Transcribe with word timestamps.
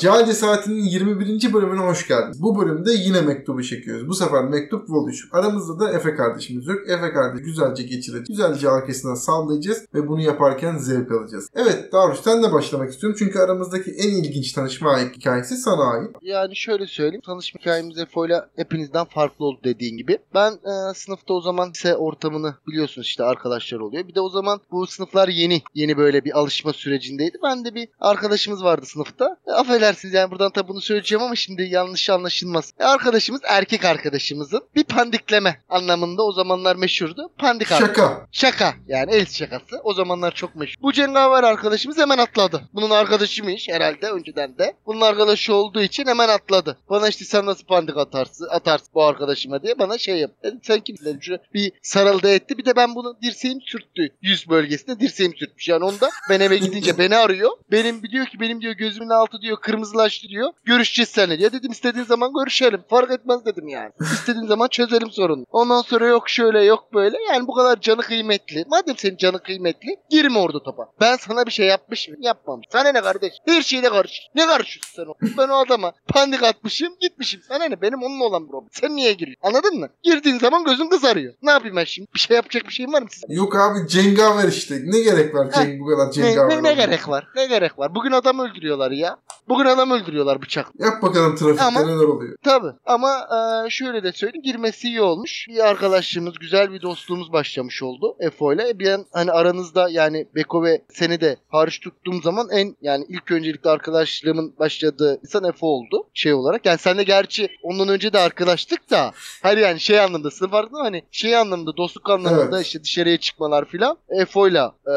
Cahil 0.00 0.32
Saati'nin 0.32 0.84
21. 0.84 1.52
bölümüne 1.52 1.80
hoş 1.80 2.08
geldiniz. 2.08 2.42
Bu 2.42 2.60
bölümde 2.60 2.92
yine 2.92 3.20
mektubu 3.20 3.62
çekiyoruz. 3.62 4.08
Bu 4.08 4.14
sefer 4.14 4.44
mektup 4.44 4.90
vol 4.90 5.08
3. 5.08 5.28
Aramızda 5.32 5.80
da 5.80 5.92
Efe 5.92 6.14
kardeşimiz 6.14 6.66
yok. 6.66 6.78
Efe 6.88 7.12
kardeş 7.12 7.42
güzelce 7.42 7.82
geçireceğiz. 7.82 8.28
Güzelce 8.28 8.70
arkasından 8.70 9.14
sallayacağız 9.14 9.84
ve 9.94 10.08
bunu 10.08 10.20
yaparken 10.20 10.76
zevk 10.76 11.12
alacağız. 11.12 11.48
Evet, 11.54 11.92
Davruş 11.92 12.18
sen 12.18 12.42
de 12.42 12.52
başlamak 12.52 12.90
istiyorum. 12.90 13.16
Çünkü 13.18 13.38
aramızdaki 13.38 13.90
en 13.90 14.10
ilginç 14.10 14.52
tanışma 14.52 14.98
hikayesi 15.00 15.56
sana 15.56 15.84
ait. 15.84 16.16
Yani 16.22 16.56
şöyle 16.56 16.86
söyleyeyim. 16.86 17.22
Tanışma 17.26 17.60
hikayemiz 17.60 17.98
Efo'yla 17.98 18.48
hepinizden 18.56 19.04
farklı 19.04 19.44
oldu 19.44 19.60
dediğin 19.64 19.96
gibi. 19.96 20.18
Ben 20.34 20.52
e, 20.52 20.94
sınıfta 20.94 21.34
o 21.34 21.40
zaman 21.40 21.70
lise 21.70 21.96
ortamını 21.96 22.54
biliyorsunuz 22.68 23.06
işte 23.06 23.24
arkadaşlar 23.24 23.80
oluyor. 23.80 24.08
Bir 24.08 24.14
de 24.14 24.20
o 24.20 24.28
zaman 24.28 24.60
bu 24.70 24.86
sınıflar 24.86 25.28
yeni. 25.28 25.62
Yeni 25.74 25.96
böyle 25.96 26.24
bir 26.24 26.38
alışma 26.38 26.72
sürecindeydi. 26.72 27.38
Ben 27.42 27.64
de 27.64 27.74
bir 27.74 27.88
arkadaşımız 28.00 28.64
vardı 28.64 28.86
sınıfta. 28.86 29.36
E, 29.46 29.50
affedersiniz 29.90 30.14
yani 30.14 30.30
buradan 30.30 30.50
tabi 30.50 30.68
bunu 30.68 30.80
söyleyeceğim 30.80 31.22
ama 31.22 31.36
şimdi 31.36 31.62
yanlış 31.62 32.10
anlaşılmaz. 32.10 32.72
E, 32.78 32.84
arkadaşımız 32.84 33.40
erkek 33.44 33.84
arkadaşımızın 33.84 34.62
bir 34.76 34.84
pandikleme 34.84 35.60
anlamında 35.68 36.22
o 36.22 36.32
zamanlar 36.32 36.76
meşhurdu. 36.76 37.30
Pandik. 37.38 37.68
Şaka. 37.68 38.26
Şaka 38.32 38.74
yani 38.86 39.12
el 39.12 39.26
şakası. 39.26 39.80
O 39.84 39.94
zamanlar 39.94 40.34
çok 40.34 40.56
meşhur. 40.56 40.82
Bu 40.82 40.92
cengaver 40.92 41.42
arkadaşımız 41.42 41.98
hemen 41.98 42.18
atladı. 42.18 42.68
Bunun 42.74 42.90
arkadaşıymış 42.90 43.68
herhalde 43.68 44.10
önceden 44.10 44.58
de. 44.58 44.74
Bunun 44.86 45.00
arkadaşı 45.00 45.54
olduğu 45.54 45.82
için 45.82 46.06
hemen 46.06 46.28
atladı. 46.28 46.78
Bana 46.90 47.08
işte 47.08 47.24
sen 47.24 47.46
nasıl 47.46 47.66
pandik 47.66 47.96
atarsın, 47.96 48.48
atarsın 48.50 48.88
bu 48.94 49.04
arkadaşıma 49.04 49.62
diye 49.62 49.78
bana 49.78 49.98
şey 49.98 50.16
yap. 50.16 50.30
Dedim 50.44 50.60
sen 50.62 50.80
kim 50.80 50.96
dedim. 51.04 51.22
Şöyle 51.22 51.42
bir 51.54 51.72
sarıldı 51.82 52.30
etti. 52.30 52.58
Bir 52.58 52.64
de 52.64 52.76
ben 52.76 52.94
bunu 52.94 53.16
dirseğim 53.22 53.60
sürttü. 53.60 54.08
Yüz 54.22 54.48
bölgesinde 54.48 55.00
dirseğim 55.00 55.36
sürtmüş. 55.36 55.68
Yani 55.68 55.84
onda 55.84 56.10
ben 56.30 56.40
eve 56.40 56.56
gidince 56.56 56.98
beni 56.98 57.16
arıyor. 57.16 57.50
Benim 57.72 58.02
diyor 58.02 58.26
ki 58.26 58.40
benim 58.40 58.60
diyor 58.60 58.72
gözümün 58.72 59.08
altı 59.08 59.40
diyor 59.42 59.60
kırmızılaştı 59.60 59.79
diyor. 60.28 60.50
Görüşeceğiz 60.64 61.08
seninle 61.08 61.38
diyor. 61.38 61.52
Dedim 61.52 61.72
istediğin 61.72 62.04
zaman 62.04 62.32
görüşelim. 62.38 62.80
Fark 62.90 63.10
etmez 63.10 63.44
dedim 63.44 63.68
yani. 63.68 63.90
İstediğin 64.00 64.46
zaman 64.46 64.68
çözelim 64.68 65.10
sorunu. 65.10 65.44
Ondan 65.50 65.82
sonra 65.82 66.06
yok 66.06 66.28
şöyle 66.28 66.64
yok 66.64 66.94
böyle. 66.94 67.16
Yani 67.32 67.46
bu 67.46 67.54
kadar 67.54 67.80
canı 67.80 68.00
kıymetli. 68.02 68.64
Madem 68.68 68.96
senin 68.96 69.16
canı 69.16 69.42
kıymetli 69.42 69.96
girme 70.10 70.38
orada 70.38 70.62
topa. 70.62 70.88
Ben 71.00 71.16
sana 71.16 71.46
bir 71.46 71.50
şey 71.50 71.66
yapmış 71.66 72.08
mıyım? 72.08 72.22
Yapmam. 72.22 72.60
Sana 72.72 72.88
ne 72.92 73.00
kardeş? 73.00 73.32
Her 73.48 73.62
şeyde 73.62 73.88
karış. 73.88 74.20
Ne 74.34 74.46
karışıyorsun 74.46 74.92
sen 74.96 75.02
o? 75.10 75.14
Ben 75.38 75.48
o 75.48 75.56
adama 75.56 75.92
pandik 76.08 76.42
atmışım 76.42 76.94
gitmişim. 77.00 77.40
Sana 77.48 77.64
ne? 77.64 77.82
Benim 77.82 78.02
onunla 78.02 78.24
olan 78.24 78.48
problem. 78.48 78.68
Sen 78.72 78.96
niye 78.96 79.12
giriyorsun? 79.12 79.48
Anladın 79.48 79.78
mı? 79.78 79.88
Girdiğin 80.02 80.38
zaman 80.38 80.64
gözün 80.64 80.88
kızarıyor. 80.88 81.34
Ne 81.42 81.50
yapayım 81.50 81.76
ben 81.76 81.84
şimdi? 81.84 82.08
Bir 82.14 82.18
şey 82.20 82.34
yapacak 82.36 82.64
bir 82.68 82.72
şeyim 82.72 82.92
var 82.92 83.02
mı 83.02 83.08
sizin? 83.10 83.34
Yok 83.34 83.56
abi 83.56 83.88
cengaver 83.88 84.48
işte. 84.48 84.74
Ne 84.84 85.00
gerek 85.00 85.34
var. 85.34 85.50
Cenk 85.52 85.80
bu 85.80 85.86
kadar 85.86 86.06
Ne, 86.08 86.12
cengaver? 86.12 86.48
ne, 86.48 86.54
ne 86.54 86.58
olmaya? 86.58 86.72
gerek 86.74 87.08
var? 87.08 87.26
Ne 87.36 87.46
gerek 87.46 87.78
var? 87.78 87.94
Bugün 87.94 88.12
adam 88.12 88.38
öldürüyorlar 88.38 88.90
ya. 88.90 89.16
Bugün 89.50 89.64
adam 89.64 89.90
öldürüyorlar 89.90 90.42
bıçak. 90.42 90.66
Yap 90.78 91.02
bakalım 91.02 91.36
trafikte 91.36 91.64
Ama- 91.64 91.80
neler 91.80 92.04
oluyor. 92.04 92.36
Tabii 92.44 92.72
ama 92.86 93.28
e, 93.66 93.70
şöyle 93.70 94.02
de 94.02 94.12
söyleyeyim 94.12 94.42
girmesi 94.42 94.88
iyi 94.88 95.02
olmuş. 95.02 95.46
Bir 95.48 95.68
arkadaşlığımız, 95.68 96.38
güzel 96.38 96.72
bir 96.72 96.82
dostluğumuz 96.82 97.32
başlamış 97.32 97.82
oldu 97.82 98.16
Efo 98.20 98.52
ile. 98.52 98.78
Bir 98.78 98.88
an 98.88 99.06
hani 99.12 99.32
aranızda 99.32 99.88
yani 99.88 100.28
Beko 100.34 100.62
ve 100.64 100.82
seni 100.92 101.20
de 101.20 101.36
hariç 101.48 101.80
tuttuğum 101.80 102.22
zaman 102.22 102.48
en 102.50 102.76
yani 102.82 103.04
ilk 103.08 103.30
öncelikle 103.32 103.70
arkadaşlığımın 103.70 104.54
başladığı 104.58 105.20
insan 105.22 105.44
Efo 105.44 105.66
oldu 105.66 106.06
şey 106.14 106.34
olarak. 106.34 106.66
Yani 106.66 106.78
senle 106.78 107.02
gerçi 107.02 107.48
ondan 107.62 107.88
önce 107.88 108.12
de 108.12 108.18
arkadaştık 108.18 108.90
da 108.90 109.12
hayır 109.42 109.58
yani 109.58 109.80
şey 109.80 110.00
anlamda 110.00 110.30
sınıf 110.30 110.52
vardı 110.52 110.70
ama 110.72 110.84
hani 110.84 111.02
şey 111.10 111.36
anlamda 111.36 111.76
dostluk 111.76 112.10
anlamında 112.10 112.56
Evet. 112.56 112.66
işte 112.66 112.82
dışarıya 112.82 113.16
çıkmalar 113.16 113.64
filan 113.64 113.96
Efo'yla 114.08 114.74
e, 114.86 114.94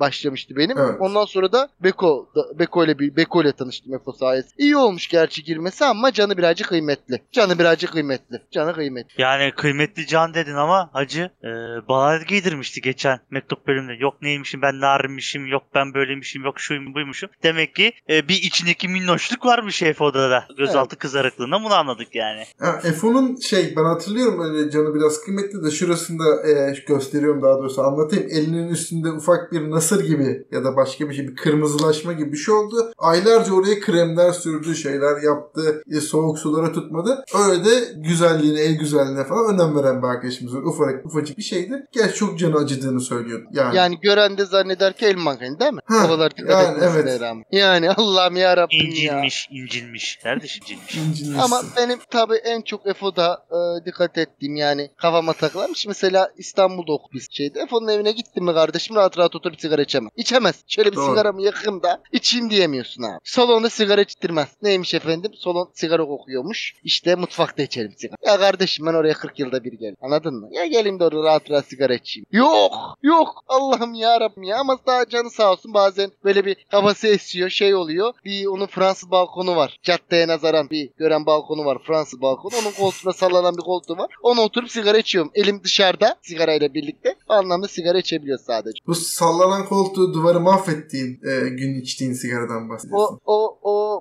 başlamıştı 0.00 0.56
benim. 0.56 0.78
Evet. 0.78 0.94
Ondan 1.00 1.24
sonra 1.24 1.52
da 1.52 1.68
Beko 1.80 2.28
Beko 2.58 2.84
ile 2.84 2.98
bir 2.98 3.16
Beko 3.16 3.42
ile 3.42 3.52
tanıştım 3.76 3.94
Efo 3.94 4.12
sayesinde. 4.12 4.54
İyi 4.58 4.76
olmuş 4.76 5.08
gerçi 5.08 5.44
girmesi 5.44 5.84
ama 5.84 6.12
canı 6.12 6.38
birazcık 6.38 6.68
kıymetli. 6.68 7.22
Canı 7.32 7.58
birazcık 7.58 7.92
kıymetli. 7.92 8.42
Canı 8.50 8.74
kıymetli. 8.74 9.22
Yani 9.22 9.52
kıymetli 9.56 10.06
can 10.06 10.34
dedin 10.34 10.54
ama 10.54 10.90
hacı 10.92 11.30
e, 11.44 11.48
bana 11.88 12.16
giydirmişti 12.16 12.80
geçen 12.80 13.18
mektup 13.30 13.66
bölümünde. 13.66 13.92
Yok 14.00 14.22
neymişim 14.22 14.62
ben 14.62 14.80
narinmişim, 14.80 15.46
yok 15.46 15.62
ben 15.74 15.94
böyleymişim, 15.94 16.44
yok 16.44 16.60
şuyum 16.60 16.94
buymuşum. 16.94 17.30
Demek 17.42 17.74
ki 17.74 17.92
e, 18.10 18.28
bir 18.28 18.34
içindeki 18.34 18.88
minnoşluk 18.88 19.46
varmış 19.46 19.82
Efo'da 19.82 20.30
da. 20.30 20.44
Gözaltı 20.58 20.96
kızarıklığında 20.96 21.64
bunu 21.64 21.74
anladık 21.74 22.14
yani. 22.14 22.44
Ha, 22.58 22.80
F10'un 22.82 23.36
şey 23.40 23.74
ben 23.76 23.84
hatırlıyorum 23.84 24.38
böyle 24.38 24.70
canı 24.70 24.94
biraz 24.94 25.20
kıymetli 25.20 25.64
de 25.64 25.70
şurasında 25.70 26.48
e, 26.48 26.74
gösteriyorum 26.88 27.42
daha 27.42 27.58
doğrusu 27.58 27.82
anlatayım. 27.82 28.26
Elinin 28.30 28.68
üstünde 28.68 29.10
ufak 29.10 29.52
bir 29.52 29.70
nasır 29.70 30.04
gibi 30.04 30.46
ya 30.50 30.64
da 30.64 30.76
başka 30.76 31.08
bir 31.08 31.14
şey 31.14 31.28
bir 31.28 31.36
kırmızılaşma 31.36 32.12
gibi 32.12 32.32
bir 32.32 32.36
şey 32.36 32.54
oldu. 32.54 32.92
Aylarca 32.98 33.52
oraya 33.52 33.65
kremler 33.80 34.32
sürdü 34.32 34.76
şeyler 34.76 35.22
yaptı. 35.22 35.82
e, 35.90 36.00
soğuk 36.00 36.38
sulara 36.38 36.72
tutmadı. 36.72 37.24
Öyle 37.48 37.64
de 37.64 37.70
güzelliğine 37.96 38.60
el 38.60 38.78
güzelliğine 38.78 39.24
falan 39.24 39.54
önem 39.54 39.76
veren 39.76 40.02
bir 40.02 40.06
arkadaşımız. 40.06 40.54
var. 40.54 40.62
Ufacık, 40.62 41.06
ufacık 41.06 41.38
bir 41.38 41.42
şeydi. 41.42 41.86
Gerçi 41.92 42.14
çok 42.14 42.38
canı 42.38 42.56
acıdığını 42.56 43.00
söylüyordu. 43.00 43.44
Yani, 43.52 43.76
Yani 43.76 44.00
gören 44.00 44.38
de 44.38 44.44
zanneder 44.44 44.92
ki 44.92 45.06
el 45.06 45.16
mankeni 45.16 45.60
değil 45.60 45.72
mi? 45.72 45.80
Ha, 45.84 46.04
o 46.04 46.08
kadar 46.08 46.36
dikkat 46.36 46.64
yani 46.64 46.78
evet. 46.84 47.20
rağmen. 47.20 47.44
Yani 47.52 47.90
Allah'ım 47.90 48.36
ya 48.36 48.56
Rabbim 48.56 48.78
ya. 48.80 48.86
İncinmiş, 48.86 49.48
incinmiş. 49.50 50.18
Kardeş 50.22 50.58
incinmiş. 50.58 50.94
incinmişsin. 50.96 51.38
Ama 51.38 51.62
benim 51.76 51.98
tabii 52.10 52.36
en 52.36 52.62
çok 52.62 52.86
Efo'da 52.86 53.46
e, 53.50 53.84
dikkat 53.86 54.18
ettiğim 54.18 54.56
yani 54.56 54.90
kafama 54.96 55.32
takılamış. 55.32 55.86
Mesela 55.86 56.30
İstanbul'da 56.36 56.92
okul 56.92 57.12
bir 57.12 57.28
şeydi. 57.30 57.58
Efo'nun 57.58 57.88
evine 57.88 58.12
gittim 58.12 58.44
mi 58.44 58.54
kardeşim 58.54 58.96
rahat 58.96 59.18
rahat 59.18 59.36
oturup 59.36 59.60
sigara 59.60 59.82
içemez. 59.82 60.10
İçemez. 60.16 60.54
Şöyle 60.68 60.90
bir 60.92 60.96
Doğru. 60.96 61.06
sigaramı 61.10 61.42
yakayım 61.42 61.82
da 61.82 62.02
içeyim 62.12 62.50
diyemiyorsun 62.50 63.02
abi. 63.02 63.18
Salonda 63.46 63.70
sigara 63.70 64.00
içtirmez. 64.00 64.48
Neymiş 64.62 64.94
efendim? 64.94 65.32
Salon 65.44 65.70
sigara 65.74 66.04
kokuyormuş. 66.04 66.74
İşte 66.84 67.14
mutfakta 67.14 67.62
içelim 67.62 67.92
sigara. 67.96 68.16
Ya 68.26 68.38
kardeşim 68.38 68.86
ben 68.86 68.94
oraya 68.94 69.14
40 69.14 69.38
yılda 69.38 69.64
bir 69.64 69.72
gel. 69.72 69.94
Anladın 70.02 70.34
mı? 70.34 70.48
Ya 70.50 70.66
geleyim 70.66 71.00
de 71.00 71.04
orada 71.04 71.22
rahat 71.22 71.50
rahat 71.50 71.66
sigara 71.66 71.94
içeyim. 71.94 72.26
Yok. 72.32 72.72
Yok. 73.02 73.44
Allah'ım 73.48 73.94
ya 73.94 74.20
Rabbim 74.20 74.42
ya. 74.42 74.58
Ama 74.58 74.78
daha 74.86 75.08
canı 75.08 75.30
sağ 75.30 75.52
olsun 75.52 75.74
bazen 75.74 76.10
böyle 76.24 76.44
bir 76.44 76.56
kafası 76.70 77.08
esiyor 77.08 77.50
şey 77.50 77.74
oluyor. 77.74 78.12
Bir 78.24 78.46
onun 78.46 78.66
Fransız 78.66 79.10
balkonu 79.10 79.56
var. 79.56 79.78
Caddeye 79.82 80.28
nazaran 80.28 80.70
bir 80.70 80.90
gören 80.98 81.26
balkonu 81.26 81.64
var. 81.64 81.78
Fransız 81.86 82.20
balkonu. 82.22 82.52
Onun 82.62 82.70
koltuğuna 82.70 83.12
sallanan 83.12 83.56
bir 83.56 83.62
koltuğu 83.62 83.96
var. 83.96 84.10
Ona 84.22 84.40
oturup 84.40 84.70
sigara 84.70 84.98
içiyorum. 84.98 85.30
Elim 85.34 85.60
dışarıda 85.64 86.16
sigarayla 86.22 86.74
birlikte. 86.74 87.14
O 87.28 87.32
anlamda 87.32 87.68
sigara 87.68 87.98
içebiliyor 87.98 88.38
sadece. 88.38 88.78
Bu 88.86 88.94
sallanan 88.94 89.66
koltuğu 89.66 90.14
duvarı 90.14 90.40
mahvettiğin 90.40 91.20
e, 91.30 91.48
gün 91.48 91.80
içtiğin 91.80 92.12
sigaradan 92.12 92.68
bahsediyorsun. 92.70 93.20
O, 93.24 93.32
o 93.32 93.35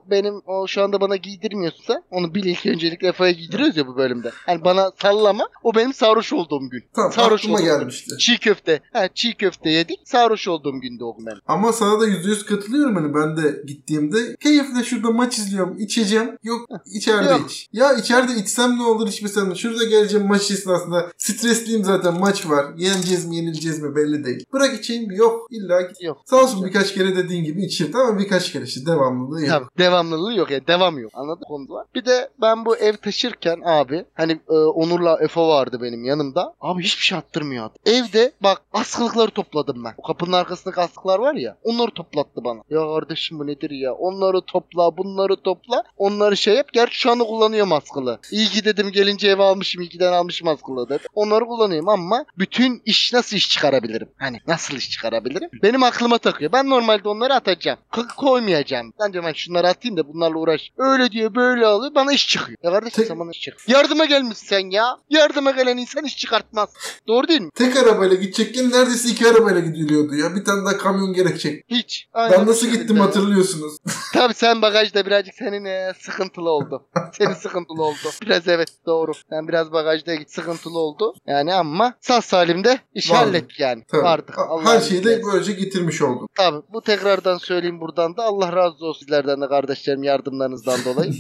benim 0.09 0.41
o 0.45 0.67
şu 0.67 0.83
anda 0.83 1.01
bana 1.01 1.15
giydirmiyorsa 1.15 2.03
onu 2.11 2.35
bil 2.35 2.45
ilk 2.45 2.65
öncelikle 2.65 3.07
Efe'ye 3.07 3.31
giydiriyoruz 3.31 3.77
ya 3.77 3.87
bu 3.87 3.97
bölümde. 3.97 4.31
Hani 4.45 4.63
bana 4.63 4.91
sallama 5.01 5.49
o 5.63 5.75
benim 5.75 5.93
sarhoş 5.93 6.33
olduğum 6.33 6.69
gün. 6.69 6.83
Tamam 6.95 7.11
sarhoş 7.11 7.41
aklıma 7.41 7.61
gelmişti. 7.61 8.17
Çiğ 8.19 8.37
köfte. 8.37 8.79
Ha, 8.93 9.07
çiğ 9.15 9.33
köfte 9.33 9.69
yedik. 9.69 9.99
Sarhoş 10.05 10.47
olduğum 10.47 10.81
günde 10.81 11.03
o 11.03 11.17
gün 11.17 11.25
benim. 11.25 11.39
Ama 11.47 11.73
sana 11.73 12.01
da 12.01 12.07
yüzde 12.07 12.29
yüz 12.29 12.45
katılıyorum 12.45 12.95
hani 12.95 13.13
ben 13.13 13.37
de 13.37 13.61
gittiğimde 13.67 14.35
keyifle 14.35 14.83
şurada 14.83 15.11
maç 15.11 15.37
izliyorum 15.37 15.77
içeceğim 15.79 16.37
yok 16.43 16.67
içeride 16.85 17.29
Yok. 17.31 17.51
iç. 17.51 17.67
Ya 17.73 17.93
içeride 17.93 18.33
içsem 18.33 18.77
ne 18.77 18.83
olur 18.83 19.07
içmesem 19.07 19.55
şurada 19.55 19.83
geleceğim 19.83 20.27
maç 20.27 20.51
esnasında 20.51 21.11
stresliyim 21.17 21.83
zaten 21.83 22.19
maç 22.19 22.49
var 22.49 22.65
yeneceğiz 22.77 23.25
mi 23.25 23.35
yenileceğiz 23.35 23.79
mi 23.79 23.95
belli 23.95 24.25
değil. 24.25 24.45
Bırak 24.53 24.79
içeyim 24.79 25.11
yok 25.11 25.47
illa 25.51 25.81
git. 25.81 26.01
Yok. 26.01 26.17
Sağ 26.25 26.43
olsun 26.43 26.65
birkaç 26.65 26.93
kere 26.93 27.15
dediğin 27.15 27.43
gibi 27.43 27.65
içirdi 27.65 27.97
ama 27.97 28.19
birkaç 28.19 28.51
kere 28.51 28.63
işte 28.63 28.85
devamlılığı 28.85 29.41
yok. 29.41 29.49
Tabii 29.49 29.67
devamlılığı 29.95 30.33
yok 30.35 30.51
ya 30.51 30.67
devam 30.67 30.97
yok 30.97 31.11
anladın 31.15 31.39
mı 31.39 31.47
konu 31.47 31.69
var. 31.69 31.85
Bir 31.95 32.05
de 32.05 32.29
ben 32.41 32.65
bu 32.65 32.77
ev 32.77 32.93
taşırken 32.93 33.61
abi 33.65 34.05
hani 34.13 34.31
e, 34.49 34.53
Onur'la 34.53 35.17
Efo 35.21 35.47
vardı 35.49 35.79
benim 35.81 36.05
yanımda. 36.05 36.53
Abi 36.61 36.83
hiçbir 36.83 37.03
şey 37.03 37.17
attırmıyor. 37.17 37.69
Evde 37.85 38.31
bak 38.43 38.61
askılıkları 38.73 39.31
topladım 39.31 39.83
ben. 39.83 39.93
O 39.97 40.01
kapının 40.01 40.31
arkasındaki 40.31 40.81
askılar 40.81 41.19
var 41.19 41.33
ya 41.35 41.57
onları 41.63 41.91
toplattı 41.91 42.43
bana. 42.43 42.61
Ya 42.69 42.79
kardeşim 42.79 43.39
bu 43.39 43.47
nedir 43.47 43.69
ya 43.71 43.93
onları 43.93 44.41
topla 44.41 44.97
bunları 44.97 45.35
topla 45.35 45.83
onları 45.97 46.37
şey 46.37 46.55
yap. 46.55 46.67
Gerçi 46.73 46.99
şu 46.99 47.11
anda 47.11 47.23
kullanıyorum 47.23 47.73
askılı. 47.73 48.19
İyi 48.31 48.47
ki 48.47 48.65
dedim 48.65 48.91
gelince 48.91 49.27
eve 49.27 49.43
almışım 49.43 49.81
iyi 49.81 49.89
ki 49.89 49.99
de 49.99 50.07
almışım 50.07 50.47
askılı 50.47 50.89
dedim. 50.89 51.07
Onları 51.13 51.45
kullanıyorum 51.45 51.89
ama 51.89 52.25
bütün 52.37 52.81
iş 52.85 53.13
nasıl 53.13 53.37
iş 53.37 53.49
çıkarabilirim? 53.49 54.09
Hani 54.17 54.39
nasıl 54.47 54.77
iş 54.77 54.89
çıkarabilirim? 54.89 55.49
Benim 55.63 55.83
aklıma 55.83 56.17
takıyor. 56.17 56.51
Ben 56.51 56.69
normalde 56.69 57.09
onları 57.09 57.33
atacağım. 57.33 57.79
K- 57.91 58.07
koymayacağım. 58.17 58.93
Bence 58.99 59.23
ben 59.23 59.33
şunları 59.33 59.67
atayım 59.85 59.97
da 59.97 60.13
bunlarla 60.13 60.37
uğraş. 60.37 60.71
Öyle 60.77 61.11
diyor 61.11 61.35
böyle 61.35 61.65
alıyor 61.65 61.95
bana 61.95 62.13
iş 62.13 62.27
çıkıyor. 62.27 62.57
Ya 62.63 62.71
kardeşim 62.71 62.95
Tek- 62.95 63.07
sen 63.07 63.19
bana 63.19 63.31
iş 63.31 63.41
çık. 63.41 63.69
Yardıma 63.69 64.05
gelmişsin 64.05 64.47
sen 64.47 64.69
ya. 64.71 64.97
Yardıma 65.09 65.51
gelen 65.51 65.77
insan 65.77 66.05
iş 66.05 66.17
çıkartmaz. 66.17 66.69
Doğru 67.07 67.27
değil 67.27 67.41
mi? 67.41 67.49
Tek 67.55 67.77
arabayla 67.77 68.15
gidecekken 68.15 68.71
neredeyse 68.71 69.09
iki 69.09 69.27
arabayla 69.27 69.59
gidiliyordu 69.59 70.15
ya. 70.15 70.35
Bir 70.35 70.45
tane 70.45 70.65
daha 70.65 70.77
kamyon 70.77 71.13
gerekecek. 71.13 71.65
Hiç. 71.69 72.07
Aynen 72.13 72.39
ben 72.39 72.47
nasıl 72.47 72.67
gittim 72.67 72.99
hatırlıyorsunuz. 72.99 73.77
Tabii 74.13 74.33
sen 74.33 74.61
bagajda 74.61 75.05
birazcık 75.05 75.35
senin 75.35 75.65
e, 75.65 75.93
sıkıntılı 75.99 76.49
oldu. 76.49 76.87
Senin 77.13 77.33
sıkıntılı 77.43 77.83
oldu. 77.83 77.97
Biraz 78.21 78.47
evet 78.47 78.69
doğru. 78.85 79.11
Sen 79.29 79.47
biraz 79.47 79.71
bagajda 79.71 80.15
git 80.15 80.31
sıkıntılı 80.31 80.79
oldu. 80.79 81.13
Yani 81.27 81.53
ama 81.53 81.93
sağ 82.01 82.21
salim 82.21 82.63
de 82.63 82.79
işi 82.93 83.13
Vardık. 83.13 83.27
hallettik 83.27 83.59
yani. 83.59 83.83
Tabii. 83.91 84.03
Vardık. 84.03 84.37
Her 84.37 84.43
Allah'ın 84.43 84.79
şeyi 84.79 85.03
de 85.03 85.21
böylece 85.25 85.51
getirmiş 85.51 86.01
oldum. 86.01 86.27
Tabii. 86.37 86.61
Bu 86.73 86.81
tekrardan 86.81 87.37
söyleyeyim 87.37 87.79
buradan 87.81 88.17
da. 88.17 88.23
Allah 88.23 88.53
razı 88.55 88.85
olsun 88.85 89.05
sizlerden 89.05 89.41
de 89.41 89.49
kardeşlerim 89.75 90.03
yardımlarınızdan 90.03 90.79
dolayı. 90.85 91.11